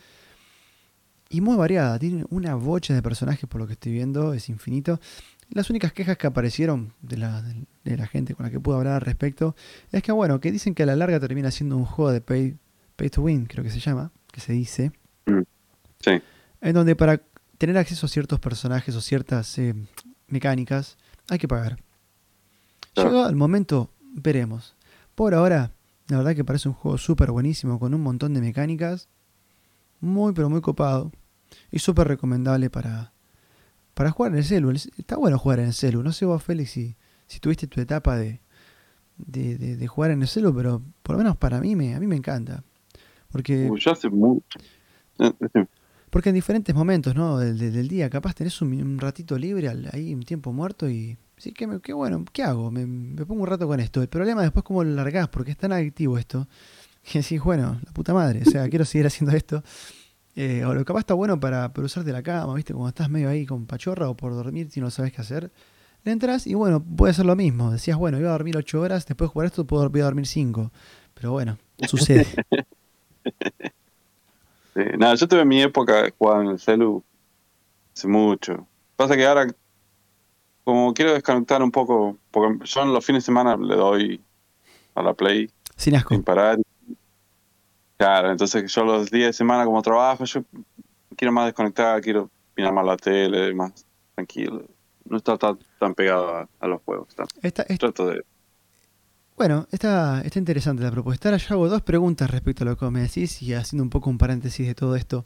[1.29, 1.99] Y muy variada.
[1.99, 5.01] Tiene una bocha de personajes por lo que estoy viendo, es infinito.
[5.51, 7.43] Las únicas quejas que aparecieron de la,
[7.85, 9.57] de la gente con la que pude hablar al respecto
[9.91, 12.57] es que, bueno, que dicen que a la larga termina siendo un juego de pay,
[12.97, 14.93] pay to win, creo que se llama, que se dice.
[15.27, 15.43] Mm,
[16.01, 16.23] sí.
[16.61, 17.21] En donde para
[17.59, 19.75] tener acceso a ciertos personajes o ciertas eh,
[20.29, 20.97] mecánicas
[21.29, 21.79] hay que pagar.
[22.95, 24.75] Llegado el momento, veremos.
[25.15, 25.73] Por ahora,
[26.09, 29.09] La verdad que parece un juego súper buenísimo, con un montón de mecánicas.
[30.01, 31.13] Muy, pero muy copado.
[31.71, 33.13] Y súper recomendable para,
[33.95, 34.71] para jugar en el celu.
[34.71, 36.03] Está bueno jugar en el celu.
[36.03, 36.97] No sé vos, Félix, si,
[37.27, 38.41] si tuviste tu etapa de,
[39.17, 42.07] de, de, jugar en el celu, pero por lo menos para mí me, a mí
[42.07, 42.65] me encanta.
[43.31, 43.71] Porque...
[43.79, 44.59] ya hace mucho.
[45.19, 45.33] Eh,
[46.11, 47.39] porque en diferentes momentos ¿no?
[47.39, 51.17] del, del día, capaz tenés un, ratito libre, ahí un tiempo muerto y...
[51.37, 52.71] Sí, qué, qué bueno, ¿qué hago?
[52.71, 52.87] Me,
[53.25, 54.03] pongo un rato con esto.
[54.03, 56.47] El problema es después cómo lo largás, porque es tan adictivo esto.
[57.05, 59.63] Que decís, bueno, la puta madre, o sea, quiero seguir haciendo esto.
[60.37, 62.73] Eh, o lo capaz está bueno para, para usarte la cama, ¿viste?
[62.73, 65.53] Cuando estás medio ahí con pachorra o por dormir y no sabes qué hacer.
[66.05, 67.71] Le entras y bueno, puede ser lo mismo.
[67.71, 70.27] Decías, bueno, iba a dormir 8 horas, después de jugar esto puedo, voy a dormir
[70.27, 70.73] 5.
[71.15, 72.27] Pero bueno, sucede.
[74.99, 77.05] nada, yo tuve mi época jugar en el celu
[77.95, 78.67] hace mucho.
[78.97, 79.47] Pasa que ahora,
[80.65, 84.21] como quiero desconectar un poco, porque yo en los fines de semana le doy
[84.95, 85.51] a la Play.
[85.77, 86.15] Sin asco.
[86.15, 86.59] Sin parar.
[87.97, 90.43] Claro, entonces yo los días de semana como trabajo, yo
[91.17, 94.65] quiero más desconectar, quiero mirar más la tele, más tranquilo.
[95.05, 97.09] No está tan, tan pegado a, los juegos.
[97.15, 98.25] Trato de
[99.37, 101.29] bueno, está, está interesante la propuesta.
[101.29, 104.09] Ahora yo hago dos preguntas respecto a lo que me decís y haciendo un poco
[104.09, 105.25] un paréntesis de todo esto.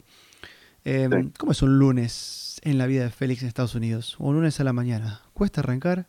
[0.85, 4.15] Em, ¿Cómo es un lunes en la vida de Félix en Estados Unidos?
[4.19, 5.21] un lunes a la mañana?
[5.33, 6.07] ¿Cuesta arrancar?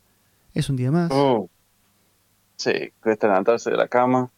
[0.55, 1.11] ¿Es un día más?
[1.13, 1.49] Oh.
[2.57, 4.31] Sí, cuesta levantarse de la cama.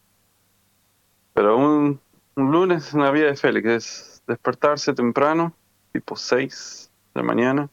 [1.34, 2.00] Pero un,
[2.36, 5.54] un lunes en la vida de Félix es despertarse temprano,
[5.92, 7.68] tipo 6 de la mañana,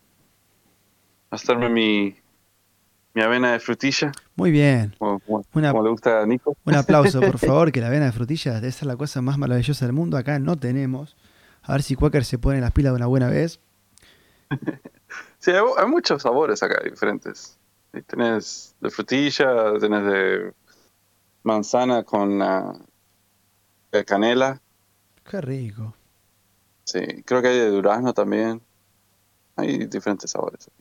[1.30, 2.16] hacerme mi,
[3.14, 4.12] mi avena de frutilla.
[4.36, 4.96] Muy bien.
[4.98, 5.22] Como,
[5.54, 6.56] le gusta a Nico.
[6.66, 9.86] Un aplauso, por favor, que la avena de frutilla debe ser la cosa más maravillosa
[9.86, 10.18] del mundo.
[10.18, 11.16] Acá no tenemos.
[11.70, 13.60] A ver si Quaker se pone las pilas de una buena vez.
[15.38, 17.60] sí, hay, muchos sabores acá diferentes.
[18.08, 20.54] Tenés de frutilla, tenés de
[21.44, 22.40] manzana con
[24.04, 24.60] canela.
[25.24, 25.94] Qué rico.
[26.86, 28.64] Sí, creo que hay de durazno también.
[29.56, 30.72] Hay diferentes sabores.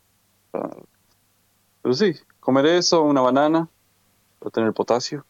[1.82, 3.68] Pero sí, comer eso, una banana,
[4.38, 5.26] para tener potasio.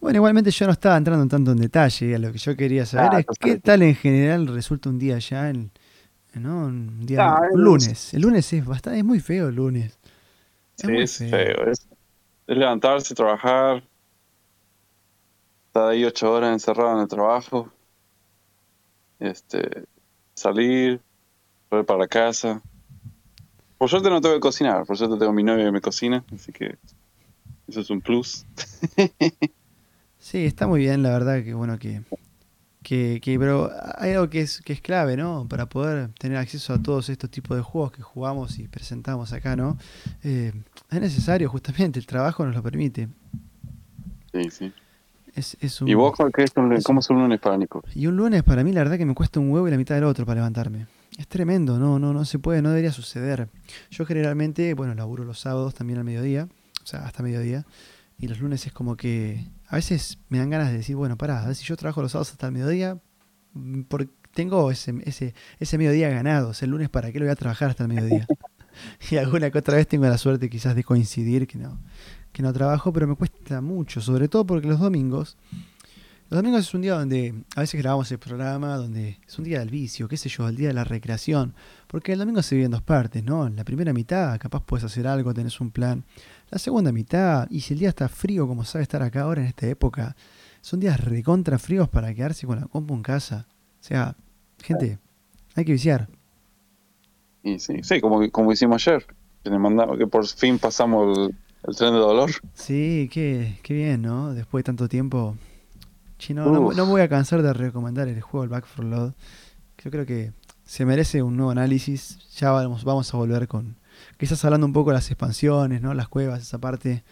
[0.00, 2.18] Bueno, igualmente yo no estaba entrando tanto en detalle.
[2.18, 5.50] Lo que yo quería saber ah, es qué tal en general resulta un día ya,
[5.50, 5.70] en,
[6.34, 6.66] ¿no?
[6.66, 8.14] Un día, ah, lunes.
[8.14, 9.98] El lunes es bastante, es muy feo el lunes.
[10.78, 11.70] Es sí, es feo.
[11.70, 11.86] Es,
[12.46, 13.82] levantarse, trabajar,
[15.66, 17.72] estar ahí ocho horas encerrado en el trabajo,
[19.18, 19.84] este,
[20.34, 21.00] salir,
[21.70, 22.60] volver para casa,
[23.78, 26.52] por suerte no tengo que cocinar, por suerte tengo mi novia que me cocina, así
[26.52, 26.76] que
[27.72, 28.44] eso es un plus.
[30.18, 32.02] sí, está muy bien, la verdad, que bueno que,
[32.82, 35.46] que, pero hay algo que es, que es clave, ¿no?
[35.48, 39.56] Para poder tener acceso a todos estos tipos de juegos que jugamos y presentamos acá,
[39.56, 39.78] ¿no?
[40.22, 40.52] Eh,
[40.90, 43.08] es necesario, justamente, el trabajo nos lo permite.
[44.32, 44.72] Sí, sí.
[45.34, 47.82] Es, es un, ¿Y vos qué es un, cómo es un lunes para Nico?
[47.94, 49.94] Y un lunes para mí la verdad que me cuesta un huevo y la mitad
[49.94, 50.88] del otro para levantarme.
[51.16, 53.48] Es tremendo, no, no, no se puede, no debería suceder.
[53.90, 56.48] Yo generalmente, bueno, laburo los sábados también al mediodía,
[56.82, 57.66] o sea, hasta mediodía,
[58.18, 61.42] y los lunes es como que a veces me dan ganas de decir, bueno, pará,
[61.42, 62.98] a ver si yo trabajo los sábados hasta el mediodía,
[63.54, 67.24] mm, porque tengo ese, ese, ese mediodía ganado, o sea, el lunes para qué lo
[67.26, 68.26] voy a trabajar hasta el mediodía.
[69.10, 71.78] y alguna que otra vez tengo la suerte quizás de coincidir que no,
[72.32, 75.36] que no trabajo, pero me cuesta mucho, sobre todo porque los domingos
[76.32, 79.58] los domingos es un día donde a veces grabamos el programa, donde es un día
[79.58, 81.52] del vicio, qué sé yo, el día de la recreación.
[81.86, 83.46] Porque el domingo se vive en dos partes, ¿no?
[83.46, 86.04] En la primera mitad capaz puedes hacer algo, tenés un plan.
[86.52, 89.48] La segunda mitad, y si el día está frío como sabe estar acá ahora en
[89.48, 90.14] esta época,
[90.60, 93.48] son días recontra fríos para quedarse con la compu en casa.
[93.80, 94.14] O sea,
[94.62, 94.98] gente,
[95.56, 96.08] hay que viciar.
[97.42, 99.04] Y sí, sí, como, como hicimos ayer,
[99.42, 101.34] que, mandamos, que por fin pasamos el,
[101.64, 102.30] el tren de dolor.
[102.54, 104.32] Sí, qué, qué bien, ¿no?
[104.32, 105.36] Después de tanto tiempo
[106.30, 109.12] no, no, voy a cansar de recomendar el juego, el Back for Load.
[109.82, 110.32] Yo creo que
[110.64, 112.18] se merece un nuevo análisis.
[112.36, 113.76] Ya vamos, vamos a volver con.
[114.18, 115.94] Quizás hablando un poco de las expansiones, ¿no?
[115.94, 117.04] Las cuevas, esa parte.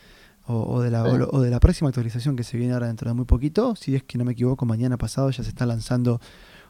[0.52, 3.24] O, de la, o, de la próxima actualización que se viene ahora dentro de muy
[3.24, 3.76] poquito.
[3.76, 6.20] Si es que no me equivoco, mañana pasado ya se está lanzando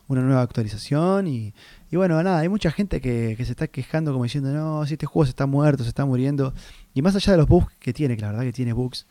[0.06, 1.26] una nueva actualización.
[1.26, 1.54] Y,
[1.90, 4.94] y bueno, nada, hay mucha gente que, que, se está quejando como diciendo, no, si
[4.94, 6.52] este juego se está muerto, se está muriendo.
[6.92, 9.06] Y más allá de los bugs que tiene, que la verdad que tiene bugs.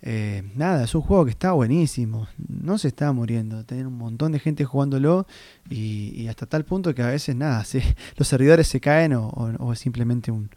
[0.00, 2.28] Eh, nada, es un juego que está buenísimo.
[2.48, 3.64] No se está muriendo.
[3.64, 5.26] Tener un montón de gente jugándolo
[5.68, 7.64] y, hasta tal punto que a veces nada,
[8.16, 10.50] los servidores se caen o, es simplemente un,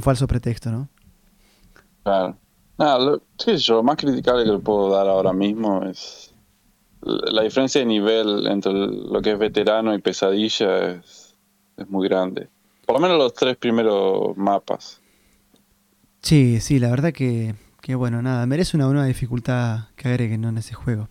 [0.00, 0.88] falso pretexto, ¿no?
[2.02, 2.36] Claro.
[2.78, 6.34] Nada, lo, sí, yo, más criticable que le puedo dar ahora mismo es
[7.02, 11.36] la diferencia de nivel entre lo que es veterano y pesadilla es,
[11.76, 12.48] es muy grande.
[12.86, 15.00] Por lo menos los tres primeros mapas.
[16.22, 20.48] Sí, sí, la verdad que que bueno, nada, merece una nueva dificultad que agreguen ¿no?
[20.48, 21.08] en ese juego.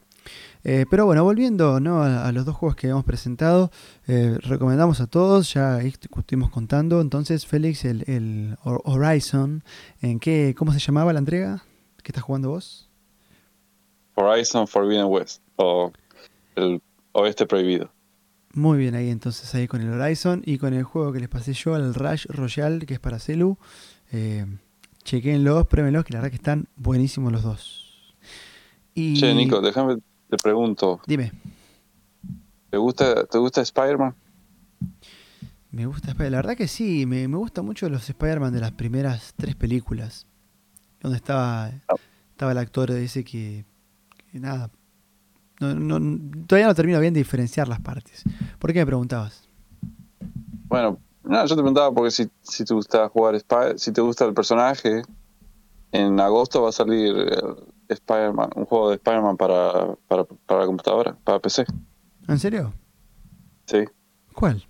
[0.64, 2.02] Eh, pero bueno, volviendo ¿no?
[2.02, 3.72] a, los dos juegos que hemos presentado,
[4.08, 9.64] eh, recomendamos a todos, ya estuvimos contando, entonces Félix, el, el, Horizon,
[10.02, 11.64] ¿en qué, ¿cómo se llamaba la entrega?
[12.04, 12.90] ¿Qué estás jugando vos?
[14.16, 15.92] Horizon Forbidden West, o
[16.56, 16.82] el
[17.12, 17.92] oeste prohibido.
[18.54, 21.54] Muy bien ahí entonces, ahí con el Horizon y con el juego que les pasé
[21.54, 23.58] yo, el Rush Royale, que es para Celu.
[24.14, 24.46] Eh,
[25.04, 28.16] chequenlos, pruébenlos, que la verdad que están buenísimos los dos.
[28.94, 29.20] Y...
[29.20, 29.98] Che, Nico, déjame
[30.30, 31.02] te pregunto.
[31.06, 31.34] Dime.
[32.70, 34.16] ¿Te gusta, te gusta Spider-Man?
[35.72, 36.32] Me gusta Spider-Man.
[36.32, 40.26] La verdad que sí, me, me gustan mucho los Spider-Man de las primeras tres películas.
[41.02, 41.96] Donde estaba, ah.
[42.32, 43.66] estaba el actor ese que,
[44.32, 44.70] que nada.
[45.60, 46.00] No,
[46.48, 48.24] todavía no termino bien de diferenciar las partes.
[48.58, 49.50] ¿Por qué me preguntabas?
[50.68, 54.26] Bueno, no, yo te preguntaba porque si, si te gusta jugar Spider, si te gusta
[54.26, 55.04] el personaje,
[55.92, 57.14] en agosto va a salir
[57.88, 61.66] Spider-Man, un juego de Spider-Man para, para, la computadora, para PC.
[62.28, 62.74] ¿En serio?
[63.66, 63.86] Sí.
[64.34, 64.66] ¿Cuál?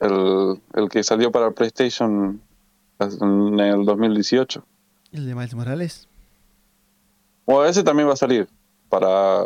[0.00, 2.40] El, el que salió para PlayStation
[2.98, 4.64] en el 2018.
[5.12, 6.08] ¿El de Miles Morales?
[7.46, 8.48] Bueno, ese también va a salir
[8.88, 9.42] para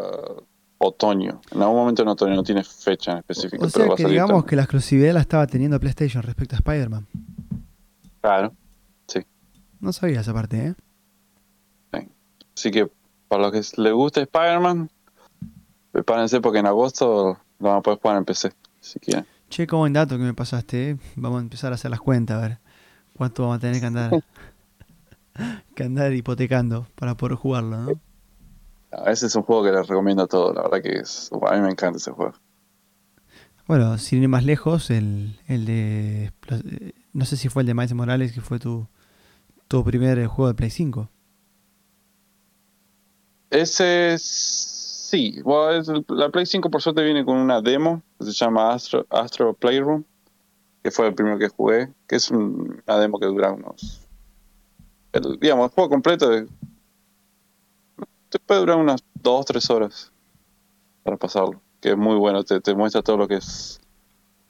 [0.83, 1.40] otoño.
[1.51, 3.64] En algún momento en otoño, no tiene fecha en específico.
[3.64, 7.07] O sea que digamos que la exclusividad la estaba teniendo PlayStation respecto a Spider-Man.
[8.21, 8.53] Claro,
[9.07, 9.21] sí.
[9.81, 10.75] No sabía esa parte, ¿eh?
[12.55, 12.90] Así que
[13.29, 14.90] para los que les guste Spider-Man,
[15.90, 19.27] prepárense porque en agosto lo van a poder jugar en PC, si quieren.
[19.49, 20.97] Che, qué buen dato que me pasaste, ¿eh?
[21.16, 22.59] Vamos a empezar a hacer las cuentas, a ver
[23.16, 24.11] cuánto vamos a tener que andar,
[25.75, 28.01] que andar hipotecando para poder jugarlo, ¿no?
[29.07, 31.61] Ese es un juego que les recomiendo a todos, la verdad que es, a mí
[31.61, 32.35] me encanta ese juego.
[33.66, 36.33] Bueno, sin ir más lejos, el, el de,
[37.12, 38.87] no sé si fue el de Miles Morales, que fue tu,
[39.68, 41.09] tu primer juego de Play 5.
[43.50, 45.40] Ese sí,
[46.09, 50.05] la Play 5 por suerte viene con una demo que se llama Astro, Astro Playroom,
[50.83, 54.07] que fue el primero que jugué, que es una demo que dura unos...
[55.12, 56.31] El, digamos, el juego completo
[58.33, 60.12] te puede durar unas 2 3 horas
[61.03, 63.81] para pasarlo, que es muy bueno, te, te muestra todo lo que es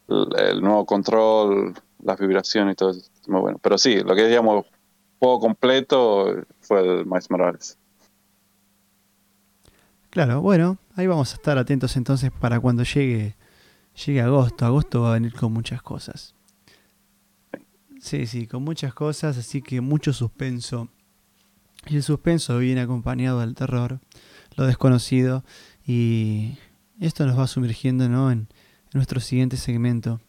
[0.09, 3.59] el, nuevo control, las vibraciones y todo eso, muy bueno.
[3.61, 4.67] Pero sí, lo que es, digamos,
[5.19, 7.79] juego completo fue el Miles Morales.
[10.11, 13.35] Claro, bueno, ahí vamos a estar atentos entonces para cuando llegue,
[14.07, 14.65] llegue agosto.
[14.65, 16.35] Agosto va a venir con muchas cosas.
[17.99, 20.89] Sí, sí, con muchas cosas, así que mucho suspenso.
[21.87, 24.01] Y el suspenso viene acompañado del terror,
[24.57, 25.45] lo desconocido,
[25.87, 26.57] y
[27.01, 28.31] esto nos va sumergiendo ¿no?
[28.31, 28.49] en,
[28.95, 30.21] nuestro siguiente segmento.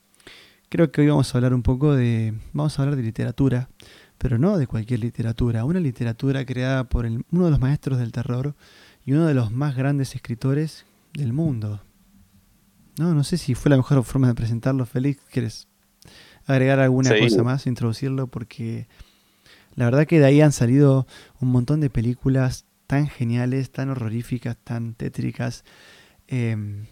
[0.69, 2.33] Creo que hoy vamos a hablar un poco de.
[2.53, 3.69] Vamos a hablar de literatura,
[4.17, 5.65] pero no de cualquier literatura.
[5.65, 8.55] Una literatura creada por uno de los maestros del terror,
[9.05, 11.81] y uno de los más grandes escritores del mundo.
[12.97, 14.85] No, no sé si fue la mejor forma de presentarlo.
[14.85, 15.67] Félix, ¿quieres
[16.45, 18.27] agregar alguna cosa más, introducirlo?
[18.27, 18.87] Porque
[19.75, 21.07] la verdad que de ahí han salido
[21.39, 25.63] un montón de películas tan geniales, tan horroríficas, tan tétricas.
[26.27, 26.85] Em,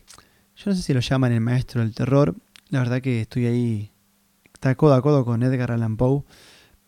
[0.56, 2.36] yo no sé si lo llaman el maestro del terror.
[2.70, 3.92] La verdad que estoy ahí,
[4.54, 6.24] está codo a codo con Edgar Allan Poe.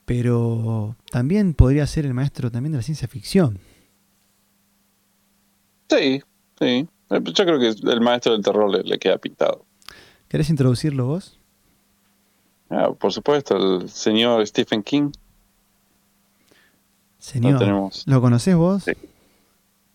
[0.06, 3.60] Pero también podría ser el maestro también de la ciencia ficción.
[5.90, 6.22] Sí,
[6.60, 6.88] sí.
[7.10, 9.66] Eh, yo creo que el maestro del terror le, queda pintado.
[10.28, 11.40] ¿Querés introducirlo vos?
[12.70, 15.12] Ah, por supuesto, el señor Stephen King.
[17.24, 18.84] Señor, ¿lo, ¿lo conocés vos?
[18.84, 18.92] Sí.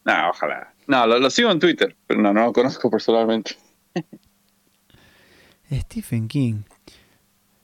[0.03, 0.73] No, ojalá.
[0.87, 3.55] No, lo, sigo en Twitter, pero no, no lo conozco personalmente.
[5.71, 6.63] Stephen King.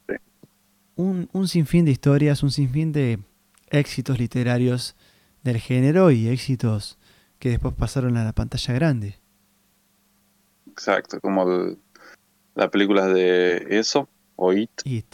[0.06, 0.16] Sí.
[0.96, 3.18] Un, un sinfín de historias, un sinfín de
[3.70, 4.96] éxitos literarios
[5.42, 6.98] del género y éxitos
[7.38, 9.18] que después pasaron a la pantalla grande.
[10.70, 11.46] Exacto, como
[12.54, 14.82] la película de eso o It.
[14.84, 15.06] It.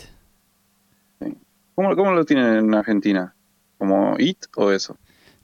[1.77, 3.37] ¿Cómo, lo tienen en Argentina?
[3.81, 4.99] ¿Como It o eso?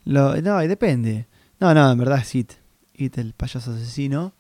[0.05, 1.27] Lo, no, depende.
[1.59, 2.53] No, no, en verdad es It.
[2.93, 4.35] It, el payaso asesino.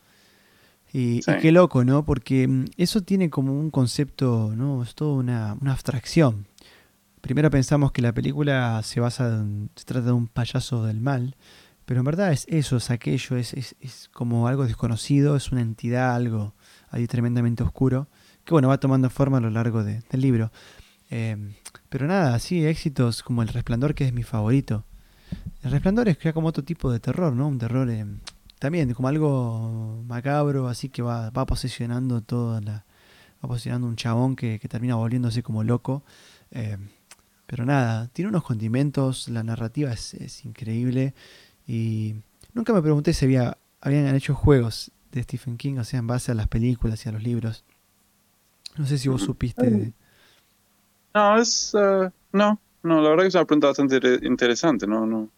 [0.92, 2.04] Y, qué loco, ¿no?
[2.04, 4.82] Porque mm, eso tiene como un concepto, ¿no?
[4.82, 6.46] Es toda una, una abstracción.
[7.22, 11.34] Primero pensamos que la película se basa en, se trata de un payaso del mal,
[11.86, 16.14] pero en verdad es eso, es aquello, es, es, como algo desconocido, es una entidad,
[16.14, 16.52] algo
[16.90, 18.08] ahí tremendamente oscuro,
[18.44, 20.52] que bueno, va tomando forma a lo largo del libro.
[21.10, 21.54] Em,
[21.88, 24.84] pero nada, sí, éxitos como El Resplandor, que es mi favorito.
[25.62, 27.48] El Resplandor es como otro tipo de terror, ¿no?
[27.48, 28.20] Un terror em,
[28.58, 32.84] también como algo macabro, así que va, va posicionando toda la...
[33.44, 36.04] va posicionando un chabón que, que termina volviéndose como loco.
[36.50, 36.88] Em,
[37.46, 41.14] Pero nada, tiene unos condimentos, la narrativa es, increíble.
[41.66, 42.16] Y
[42.54, 46.32] nunca me pregunté si había, habían hecho juegos de Stephen King, o sea, en base
[46.32, 47.64] a las películas y a los libros.
[48.76, 49.92] No sé si vos supiste de...
[51.16, 51.74] No, es...
[51.74, 54.86] Eh, no, no, la verdad que es una pregunta bastante interesante.
[54.86, 55.30] No, no,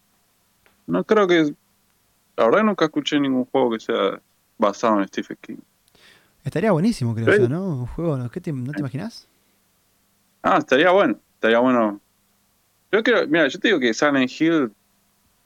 [0.87, 1.55] no creo que...
[2.35, 4.21] La verdad que nunca escuché ningún juego que sea
[4.57, 5.57] basado en Stephen King.
[6.43, 7.65] Estaría buenísimo, creo yo, ¿no?
[7.65, 8.29] Un juego, ¿no?
[8.29, 9.25] ¿Qué te, ¿No te imaginas?
[10.41, 11.17] Ah, estaría bueno.
[11.35, 12.01] Estaría bueno.
[12.91, 14.73] Yo creo, mira, yo te digo que Silent Hill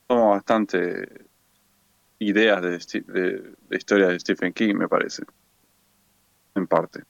[0.08, 1.28] toma bastante
[2.18, 5.24] ideas de, de, de historia de Stephen King, me parece.
[6.56, 7.04] En parte.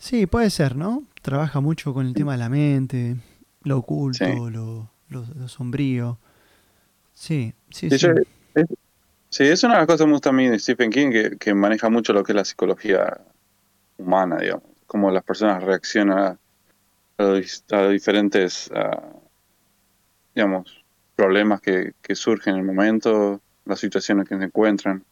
[0.00, 1.04] Sí, puede ser, ¿no?
[1.20, 3.16] Trabaja mucho con el tema de la mente,
[3.64, 6.18] lo oculto, lo, lo, sombrío.
[7.12, 8.08] Sí, sí, sí.
[9.28, 11.36] sí, es una de las cosas que me gusta a mí de Stephen King, que,
[11.36, 13.20] que maneja mucho lo que es la psicología
[13.98, 14.64] humana, digamos.
[14.86, 16.38] Cómo las personas reaccionan
[17.18, 18.70] a, diferentes,
[20.34, 20.82] digamos,
[21.14, 25.04] problemas que, que surgen en el momento, las situaciones que se encuentran.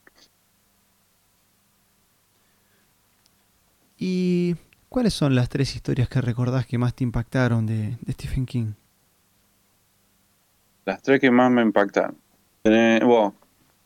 [3.99, 4.57] ¿Y
[4.89, 8.73] cuáles son las tres historias que recordás que más te impactaron de, Stephen King?
[10.85, 12.17] Las tres que más me impactaron.
[12.65, 13.35] bueno,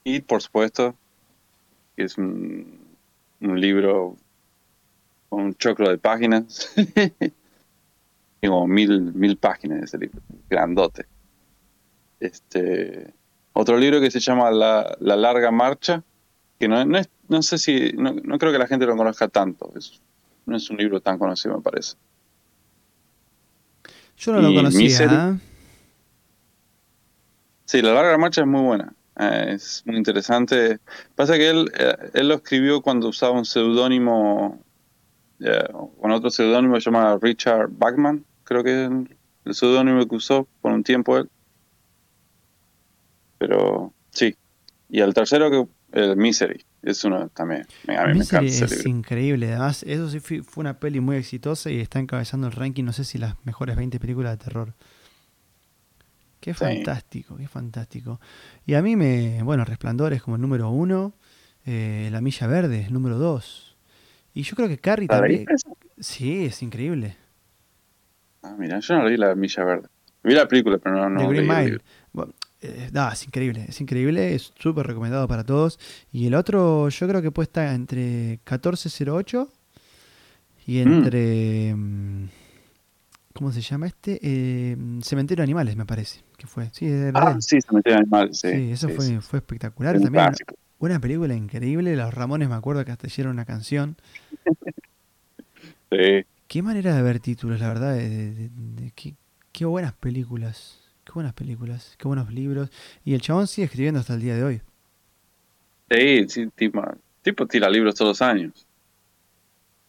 [0.04, 0.94] y por supuesto,
[1.96, 2.80] que es un,
[3.40, 4.16] un libro
[5.28, 6.74] con un choclo de páginas.
[8.40, 11.06] Tengo mil, mil páginas de ese libro, grandote.
[12.20, 13.14] Este,
[13.52, 16.02] otro libro que se llama La, Larga Marcha,
[16.58, 19.72] que no, no, es, no sé si, no, creo que la gente lo conozca tanto,
[20.46, 21.96] no es un libro tan conocido, me parece.
[24.16, 25.04] Yo no lo conocía.
[25.04, 25.38] ¿eh?
[27.64, 30.78] Sí, La Larga Marcha es muy buena, eh, es muy interesante.
[31.14, 34.62] Pasa que él, eh, él lo escribió cuando usaba un seudónimo,
[36.00, 38.90] con otro seudónimo se llama Richard Bachman, creo que es
[39.44, 41.28] el seudónimo que usó por un tiempo él.
[43.38, 44.36] Pero sí.
[44.88, 45.66] Y el tercero, que
[46.00, 47.66] el Misery, es uno también.
[47.88, 49.50] A mí me encanta es increíble.
[49.50, 53.04] Además, eso sí fue, una peli muy exitosa y está encabezando el ranking, no sé
[53.04, 54.74] si las mejores 20 películas de terror.
[56.40, 58.20] Qué fantástico, qué fantástico.
[58.66, 61.14] Y a mí me, bueno, Resplandor es como el número uno,
[61.64, 63.76] eh, La Milla Verde es el número dos.
[64.34, 65.46] Y yo creo que Carrie también.
[66.00, 67.16] Sí, es increíble.
[68.42, 69.88] Ah, mira, yo no leí La Milla Verde.
[70.24, 71.78] Vi la película, pero no, no The Green Mile.
[72.62, 75.78] Eh, es increíble, es increíble, es súper recomendado para todos.
[76.12, 79.50] Y el otro, yo creo que puede estar entre 1408
[80.66, 80.92] y mm.
[80.92, 81.74] entre.
[81.74, 82.28] Mm,
[83.34, 84.20] ¿Cómo se llama este?
[84.22, 86.20] Eh, Cementerio de Animales, me parece.
[86.36, 86.68] Que fue.
[86.72, 88.48] Sí, ah, sí, Cementerio de Animales, sí.
[88.50, 89.98] Sí, eso fue, fue espectacular.
[90.00, 90.32] También
[90.78, 91.96] una, película increíble.
[91.96, 93.96] Los Ramones, me acuerdo que hasta hicieron una canción.
[95.90, 96.26] sí.
[96.52, 97.94] Qué manera de ver títulos, la verdad.
[97.94, 98.50] De,
[99.52, 100.81] qué, buenas películas.
[101.12, 101.94] Qué buenas películas.
[101.98, 102.70] Qué buenos libros.
[103.04, 104.62] Y el chabón sigue escribiendo hasta el día de hoy.
[105.90, 106.82] Sí, sí, tipo,
[107.20, 108.66] tipo tira libros todos los años.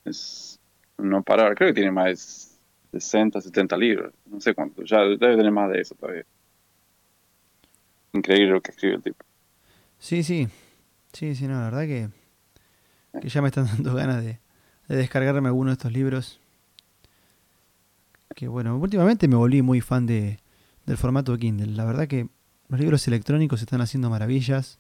[0.04, 0.60] Es
[0.98, 1.56] no parar.
[1.56, 2.60] Creo que tiene más
[2.92, 4.14] de 60, 70 libros.
[4.26, 4.84] No sé cuánto.
[4.84, 6.26] Ya debe tener más de eso todavía.
[8.12, 9.24] Increíble lo que escribe el tipo.
[10.00, 10.50] Sí, sí.
[11.14, 12.10] Sí, sí, no, la verdad que,
[13.22, 14.40] que ya me están dando ganas de,
[14.90, 16.42] de descargarme alguno de estos libros
[18.36, 20.40] que bueno, últimamente me volví muy fan de,
[20.86, 21.76] del formato Kindle.
[21.76, 22.28] La verdad que
[22.68, 24.80] los libros electrónicos están haciendo maravillas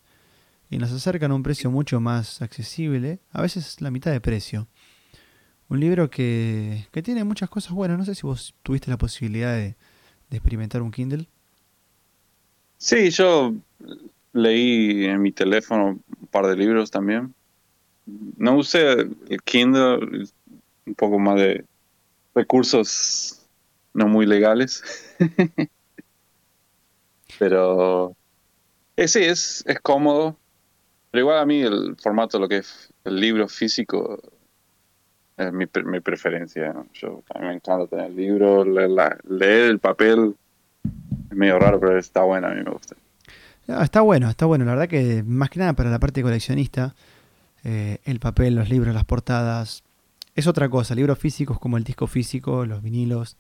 [0.70, 4.68] y nos acercan a un precio mucho más accesible, a veces la mitad de precio.
[5.70, 7.97] Un libro que, que tiene muchas cosas buenas.
[7.97, 9.76] No sé si vos tuviste la posibilidad de,
[10.30, 11.28] de experimentar un Kindle.
[12.78, 13.54] Sí, yo
[14.34, 17.34] leí en mi teléfono un par de libros también.
[18.38, 20.28] No usé el Kindle,
[20.86, 21.66] un poco más de
[22.36, 23.45] recursos
[23.93, 24.84] no muy legales.
[27.44, 28.16] Pero
[28.96, 30.38] eh, sí, es, es cómodo.
[31.12, 34.18] Pero igual a mí el formato, lo que es el libro físico,
[35.36, 36.74] es mi, mi preferencia.
[36.94, 38.91] Yo, a mí me encanta tener el libro, leer,
[39.28, 40.36] leer, el papel.
[41.30, 42.96] Es medio raro, pero está bueno, a mí me gusta.
[43.82, 44.64] está bueno, está bueno.
[44.64, 46.96] La verdad que más que nada para la parte coleccionista,
[47.66, 49.84] eh, el papel, los libros, las portadas,
[50.34, 50.96] es otra cosa.
[50.96, 53.36] Libros físicos como el disco físico, los vinilos,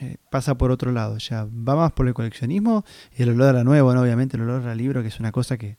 [0.00, 2.84] eh, pasa por otro lado, ya va más por el coleccionismo
[3.16, 5.56] y el olor a la nuevo, obviamente el olor al libro, que es una cosa
[5.56, 5.76] que,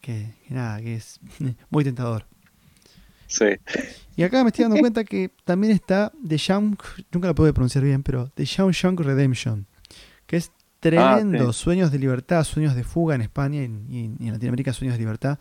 [0.00, 1.20] que, nada, que es
[1.70, 2.26] muy tentador.
[3.26, 3.46] Sí.
[4.16, 6.76] Y acá me estoy dando cuenta que también está The Young,
[7.12, 9.66] nunca lo puedo pronunciar bien, pero The Young Young Redemption,
[10.26, 14.72] que es tremendo, ah, Sueños de Libertad, Sueños de Fuga en España y, en Latinoamérica
[14.72, 15.38] Sueños de Libertad,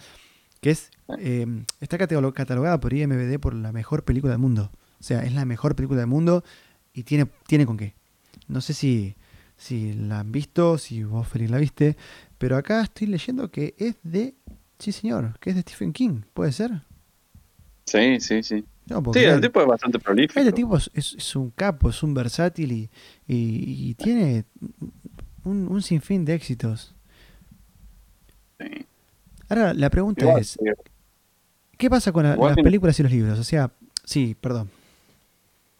[0.59, 0.89] que es
[1.19, 4.71] eh, está catalogada por IMBD por la mejor película del mundo.
[4.99, 6.43] O sea, es la mejor película del mundo
[6.95, 7.93] y tiene, tiene con qué.
[8.47, 9.15] No sé si,
[9.57, 11.97] si la han visto, si vos, Félix, la viste,
[12.37, 14.33] pero acá estoy leyendo que es de,
[14.79, 16.71] sí señor, que es de Stephen King, ¿puede ser?
[17.85, 18.65] Sí, sí, sí.
[18.87, 20.39] No, Sí, el tipo es bastante prolífico.
[20.39, 22.89] este tipo es, es- es un capo, es un versátil y,
[23.27, 24.45] y- y tiene
[25.43, 26.95] un, un sinfín de éxitos.
[28.59, 28.85] Sí.
[29.49, 30.59] Ahora, la pregunta Igual, es, sí.
[31.77, 33.39] ¿qué pasa con la- las películas y los libros?
[33.39, 33.71] O sea,
[34.03, 34.69] sí, perdón.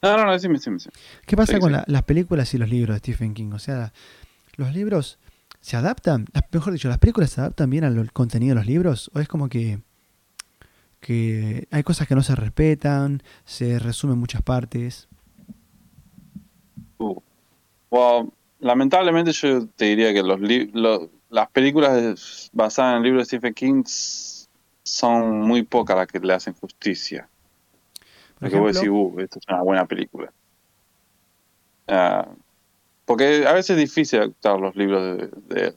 [0.01, 0.93] No, no, no, decime, decime, decime.
[1.25, 1.75] ¿Qué pasa Sí, con sí.
[1.77, 3.51] la- las películas y los libros de Stephen King?
[3.53, 3.91] O sea,
[4.55, 5.17] ¿los libros
[5.61, 6.25] se adaptan?
[6.33, 9.09] Las- Mejor dicho, ¿las películas se adaptan bien al contenido de los libros?
[9.13, 9.79] ¿O es como que,
[10.99, 15.07] que hay cosas que no se respetan, se resumen muchas partes?
[16.97, 17.19] Uh.
[17.89, 20.39] Well, lamentablemente yo te diría que los
[21.29, 23.83] las películas basadas en el libro de Stephen King
[24.83, 27.27] son muy pocas las que le hacen justicia.
[28.39, 30.31] Por Porque vos decís, uh, esta es una buena película.
[31.87, 32.27] Ah,
[33.05, 35.75] porque a veces es difícil adaptar los libros de, de él.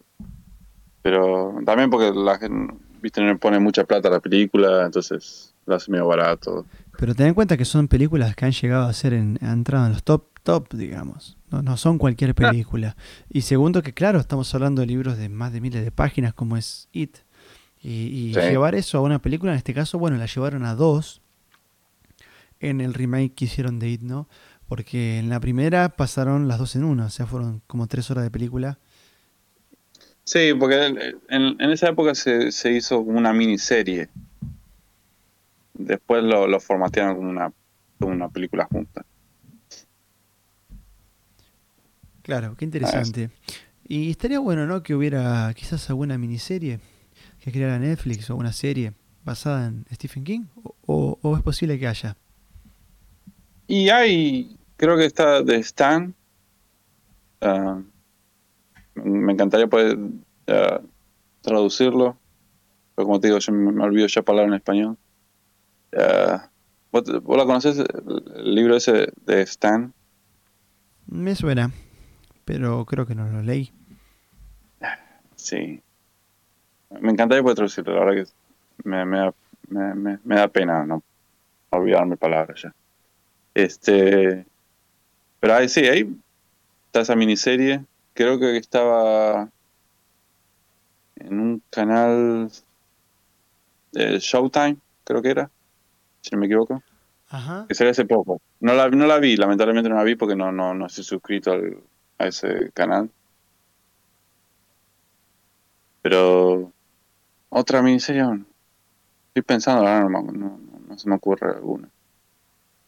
[1.03, 5.55] Pero también porque la gente, viste, no le pone mucha plata a la película, entonces
[5.67, 6.67] lo hace medio barato.
[6.99, 9.87] pero ten en cuenta que son películas que han llegado a ser en, han entrado
[9.87, 11.37] en los top, top, digamos.
[11.51, 12.97] No, no son cualquier película.
[13.31, 16.57] Y segundo que, claro, estamos hablando de libros de más de miles de páginas como
[16.57, 17.19] es It.
[17.81, 17.91] Y,
[18.31, 18.41] y Sí.
[18.41, 21.21] llevar eso a una película, en este caso, bueno, la llevaron a dos
[22.61, 24.29] en el remake que hicieron de It, ¿no?
[24.67, 28.25] Porque en la primera pasaron las dos en una, o sea, fueron como tres horas
[28.25, 28.79] de película.
[30.25, 34.09] Sí, porque en, en esa época se, se hizo como una miniserie.
[35.73, 37.53] Después lo, lo formatearon como una,
[37.99, 39.07] como una película junta.
[42.23, 43.31] Claro, qué interesante.
[43.87, 44.83] Y estaría bueno, ¿no?
[44.83, 46.81] Que hubiera quizás alguna miniserie
[47.41, 48.93] que creara Netflix o una serie
[49.25, 50.45] basada en Stephen King.
[50.63, 52.17] O, o- o es posible que haya.
[53.69, 56.14] Y hay, creo que está de Stan.
[57.43, 57.81] Ah,
[58.95, 59.99] me encantaría poder
[60.49, 60.81] ah,
[61.43, 62.16] traducirlo.
[62.97, 64.97] Pero como te digo, yo me, me olvido ya palabra en español.
[65.97, 66.49] Ah,
[66.91, 69.93] ¿vos, la conocés, el, libro ese de Stan?
[71.07, 71.71] Me suena,
[72.47, 73.73] pero creo que no lo leí.
[75.37, 75.83] Sí.
[77.01, 79.35] Me encantaría poder traducirlo, la verdad que me, me, da,
[79.95, 81.03] me, da pena no
[81.71, 82.75] olvidarme palabras ya.
[83.55, 84.46] Este,
[85.40, 86.16] pero ahí sí, ahí
[86.86, 87.84] está esa miniserie.
[88.14, 89.49] Creo que estaba
[91.16, 92.51] en un canal
[93.92, 95.51] de Showtime, creo que era,
[96.22, 96.82] si no me equivoco,
[97.28, 97.66] Ajá.
[97.68, 98.40] que salió hace poco.
[98.61, 101.53] No la, no la vi, lamentablemente no la vi porque no, no, no estoy suscrito
[101.53, 101.82] al-
[102.18, 103.11] a ese canal.
[106.03, 106.72] Pero
[107.49, 108.46] otra miniserie, aún.
[109.28, 111.88] estoy pensando, ahora no, no, no- no se me ocurre alguna.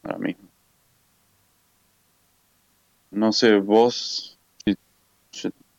[0.03, 0.47] Ahora mismo.
[3.11, 4.37] No sé, vos,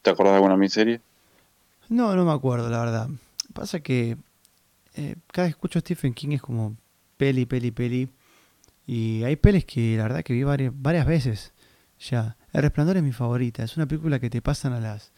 [0.03, 1.01] ¿te acordás de alguna miniserie?
[1.89, 3.09] No, no me acuerdo, la verdad.
[3.53, 4.17] Pasa que
[4.95, 6.77] eh, cada vez que escucho a Stephen King es como
[7.17, 8.09] peli, peli, peli.
[8.87, 11.53] Y hay pelis que la verdad que vi varias, varias veces
[12.01, 12.37] ya.
[12.53, 13.63] El Resplandor es mi favorita.
[13.65, 15.13] Es una película que te pasan a las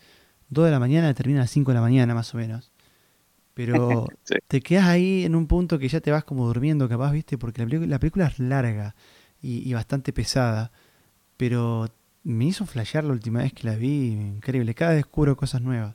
[0.51, 2.71] 2 de la mañana y termina a las 5 de la mañana más o menos.
[3.55, 4.37] Pero Sí.
[4.49, 7.39] te quedas ahí en un punto que ya te vas como durmiendo capaz, ¿viste?
[7.39, 8.95] Porque la, la película es larga
[9.43, 10.73] y, y bastante pesada.
[11.37, 11.89] Pero
[12.25, 14.13] me hizo flashear la última vez que la vi.
[14.13, 14.75] Increíble.
[14.75, 15.95] Cada vez descubro cosas nuevas.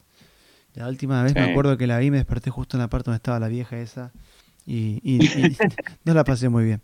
[0.76, 3.18] La última vez me acuerdo que la vi me desperté justo en la parte donde
[3.18, 4.12] estaba la vieja esa.
[4.66, 5.58] Y, y- y
[6.06, 6.82] no la pasé muy bien.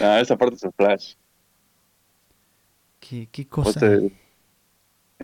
[0.00, 1.14] Ah, esa parte es el flash.
[3.00, 3.80] Qué, qué ¿Vos, cosa.
[3.80, 4.12] te-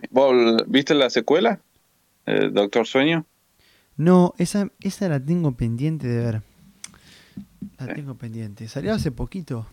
[0.09, 0.33] vos
[0.67, 1.61] viste la secuela?
[2.25, 3.25] Eh, Doctor Sueño.
[3.97, 6.41] No, esa, esa la tengo pendiente de ver.
[7.77, 7.93] La Sí.
[7.95, 8.67] tengo pendiente.
[8.67, 9.67] Salió hace poquito.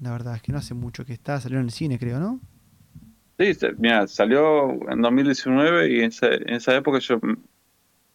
[0.00, 1.40] La verdad es que no hace mucho que está.
[1.40, 2.40] Salió en el cine, creo, ¿no?
[3.38, 7.18] Sí, mira, salió en 2019 y en esa, en esa época yo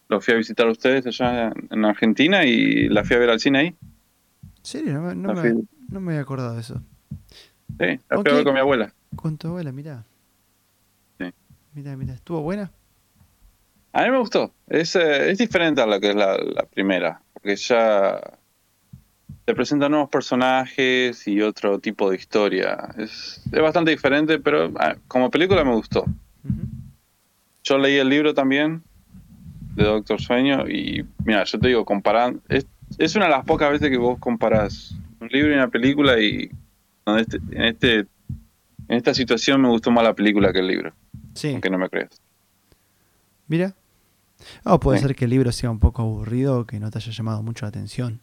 [0.08, 3.30] los fui a visitar a ustedes allá en, en Argentina y la fui a ver
[3.30, 3.66] al cine ahí.
[3.66, 3.76] ¿En
[4.62, 4.92] serio?
[4.94, 6.80] No, me- no me, no me había acordado de eso.
[7.78, 8.92] sí, la ¿Con fui a ver con mi abuela.
[9.16, 10.04] Con tu abuela, mirá.
[11.18, 11.26] Sí.
[11.74, 12.14] Mirá, mirá.
[12.14, 12.70] ¿Estuvo buena?
[13.92, 14.52] A mí me gustó.
[14.68, 18.20] Es, eh, es diferente a la que es la, la primera, porque ya
[19.46, 22.88] te presentan nuevos personajes y otro tipo de historia.
[22.98, 26.04] Es, es bastante diferente, pero ah, como película me gustó.
[27.64, 28.82] Yo leí el libro también
[29.74, 32.66] de Doctor Sueño y mira, yo te digo, comparando, es,
[32.98, 36.50] es una de las pocas veces que vos comparás un libro y una película y
[37.04, 37.98] donde este- en este
[38.88, 40.92] en esta situación me gustó más la película que el libro,
[41.34, 41.50] Sí.
[41.52, 42.20] aunque no me creas.
[43.48, 43.74] Mira.
[44.64, 45.06] O puede Sí.
[45.06, 47.64] ser que el libro sea un poco aburrido o que no te haya llamado mucho
[47.64, 48.20] la atención.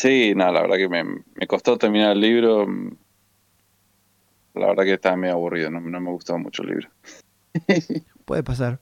[0.00, 2.66] Sí, no, la verdad que me, me costó terminar el libro.
[4.54, 6.88] la verdad que estaba medio aburrido, no, no me gustaba mucho el libro.
[8.24, 8.80] puede pasar.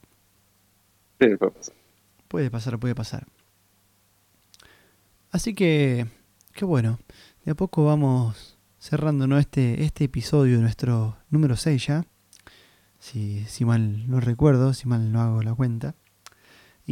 [1.18, 1.74] Sí, puede pasar.
[2.28, 3.26] Puede pasar, puede pasar.
[5.32, 6.06] Así que,
[6.52, 7.00] qué bueno.
[7.44, 9.38] De a poco vamos cerrando ¿no?
[9.38, 12.04] este, este episodio, nuestro número 6 ya.
[13.00, 15.96] Si, si mal no recuerdo, si mal no hago la cuenta.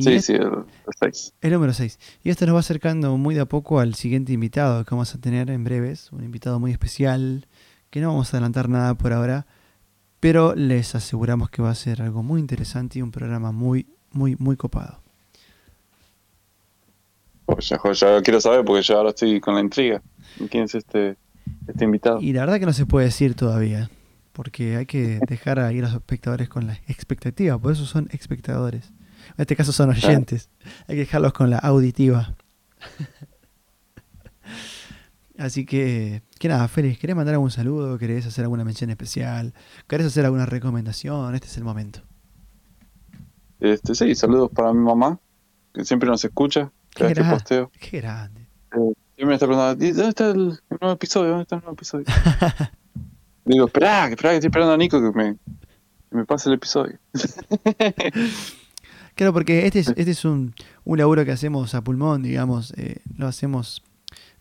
[0.03, 0.65] Sí, sí, el
[1.01, 1.35] 6.
[1.41, 1.99] El número 6.
[2.25, 5.19] Y esto nos va acercando muy de a poco al siguiente invitado que vamos a
[5.19, 6.13] tener en breves.
[6.13, 7.47] Un invitado muy especial,
[7.91, 9.47] que no vamos a adelantar nada por ahora,
[10.21, 14.37] pero les aseguramos que va a ser algo muy interesante y un programa muy, muy,
[14.39, 15.01] muy copado.
[17.47, 20.03] Pues ya, ya quiero saber porque yo ahora estoy con la intriga.
[20.51, 21.17] ¿Quién es este,
[21.69, 22.21] este invitado?
[22.21, 23.89] Y la verdad que no se puede decir todavía,
[24.33, 28.09] porque hay que dejar a ir a los espectadores con la expectativa, por eso son
[28.13, 28.93] espectadores.
[29.31, 30.51] En este caso son oyentes,
[30.89, 32.35] hay que dejarlos con la auditiva.
[35.39, 37.99] Así que, que nada, Félix, ¿querés mandar algún saludo?
[37.99, 39.53] ¿Querés hacer alguna mención especial?
[39.87, 41.35] ¿Querés hacer alguna recomendación?
[41.35, 42.01] Este es el momento.
[43.61, 45.19] Este, sí, saludos para mi mamá,
[45.75, 46.71] que siempre nos escucha.
[46.95, 47.69] Qué, grande.
[47.79, 48.41] Qué grande.
[48.73, 51.31] Eh, siempre me está preguntando, ¿dónde está el, nuevo episodio?
[51.31, 52.07] ¿Dónde está el nuevo episodio?
[53.45, 56.99] Digo, espera, espera, que estoy esperando a Nico que me, que me pase el episodio.
[59.17, 60.55] Claro, porque este es, este es un,
[60.85, 63.83] un laburo que hacemos a pulmón, digamos, eh, lo hacemos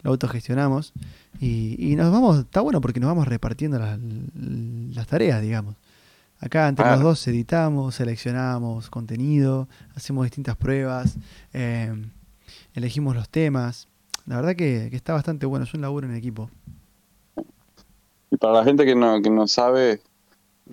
[0.03, 0.93] lo autogestionamos
[1.39, 3.97] y, y, nos vamos, está bueno porque nos vamos repartiendo las,
[4.93, 5.75] las tareas, digamos.
[6.39, 11.17] Acá entre los dos editamos, seleccionamos contenido, hacemos distintas pruebas,
[11.53, 11.91] eh,
[12.75, 13.87] elegimos los temas.
[14.27, 16.51] La verdad que, está bastante bueno, es un laburo en equipo.
[18.29, 20.01] Y para la gente que no, que no sabe,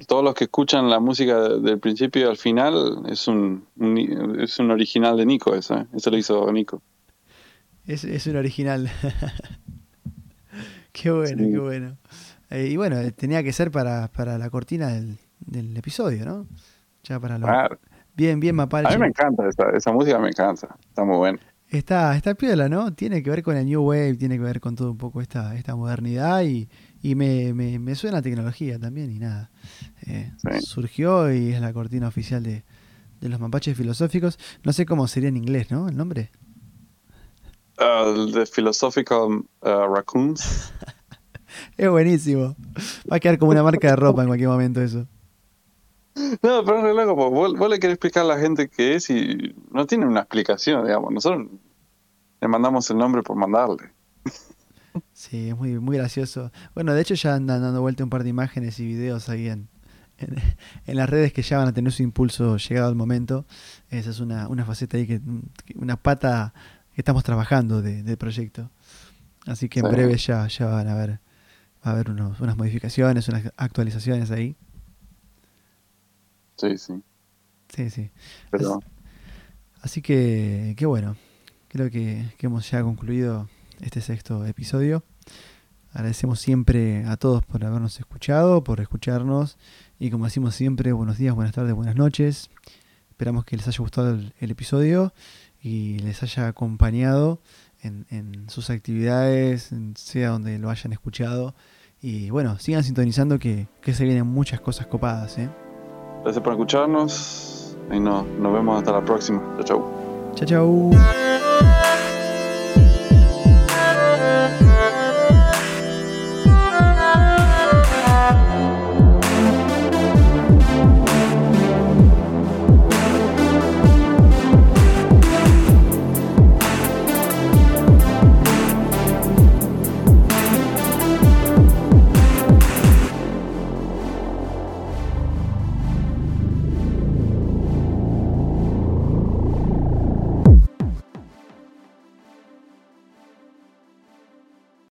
[0.07, 3.66] todos los que escuchan la música del principio al final es un,
[4.40, 5.86] es un original de Nico, eso, ¿eh?
[5.95, 6.82] eso lo hizo Nico.
[7.84, 8.90] Es, es un original.
[10.93, 11.97] qué bueno, qué bueno.
[12.51, 16.47] Eh, y bueno, tenía que ser para, para la cortina del, del episodio, ¿no?
[17.03, 17.47] Ya para lo...
[18.14, 18.95] Bien, bien Mapalche.
[18.95, 20.76] A mí me encanta esa, esa música, me encanta.
[20.88, 21.38] Está muy buena.
[21.68, 22.93] Está, está piola, ¿no?
[22.93, 25.57] Tiene que ver con el New Wave, tiene que ver con todo un poco esta,
[25.57, 26.68] esta modernidad y,
[27.03, 29.50] y me, me, me suena a tecnología también y nada.
[30.07, 30.30] Eh,
[30.61, 32.64] surgió y es la cortina oficial de,
[33.20, 34.38] de, los mapaches filosóficos.
[34.62, 35.88] No sé cómo sería en inglés, ¿no?
[35.88, 36.30] El nombre.
[37.78, 40.72] Uh, the Philosophical uh, Raccoons.
[41.76, 42.55] es buenísimo.
[43.11, 45.07] Va a quedar como una marca de ropa en cualquier momento eso.
[46.14, 49.55] No, pero es loco, vos, vos, le querés explicar a la gente qué es y
[49.70, 51.11] no tiene una explicación, digamos.
[51.11, 51.48] Nosotros
[52.40, 53.92] le mandamos el nombre por mandarle.
[55.22, 56.50] Sí, es muy, muy gracioso.
[56.74, 59.68] Bueno, de hecho ya andan dando vuelta un par de imágenes y videos ahí en,
[60.18, 60.34] en,
[60.96, 63.46] las redes que ya van a tener su impulso llegado al momento.
[63.88, 65.20] Esa es una, una faceta ahí, que
[65.76, 66.52] una pata
[66.92, 68.68] que estamos trabajando de, del proyecto.
[69.46, 71.20] Así que en breve ya, ya van a ver,
[71.86, 74.56] va a haber unos, unas modificaciones, unas actualizaciones ahí.
[76.56, 77.00] Sí, sí.
[77.68, 78.10] Sí, sí.
[79.82, 81.14] Así, que, qué bueno.
[81.68, 83.48] Creo que, hemos ya concluido
[83.80, 85.04] este sexto episodio.
[85.93, 89.59] Agradecemos siempre a todos por habernos escuchado, por escucharnos.
[89.99, 92.51] Y como decimos siempre, buenos días, buenas tardes, buenas noches.
[93.11, 95.12] Esperamos que les haya gustado el, episodio
[95.62, 97.40] y les haya acompañado
[97.82, 101.55] en, en sus actividades, sea donde lo hayan escuchado.
[102.01, 105.38] Y bueno, sigan sintonizando que, que se vienen muchas cosas copadas.
[105.38, 105.49] ¿eh?
[106.24, 109.40] Gracias por escucharnos y no, nos vemos hasta la próxima.
[109.59, 110.32] Chao, chao.
[110.34, 111.71] Chao, chao.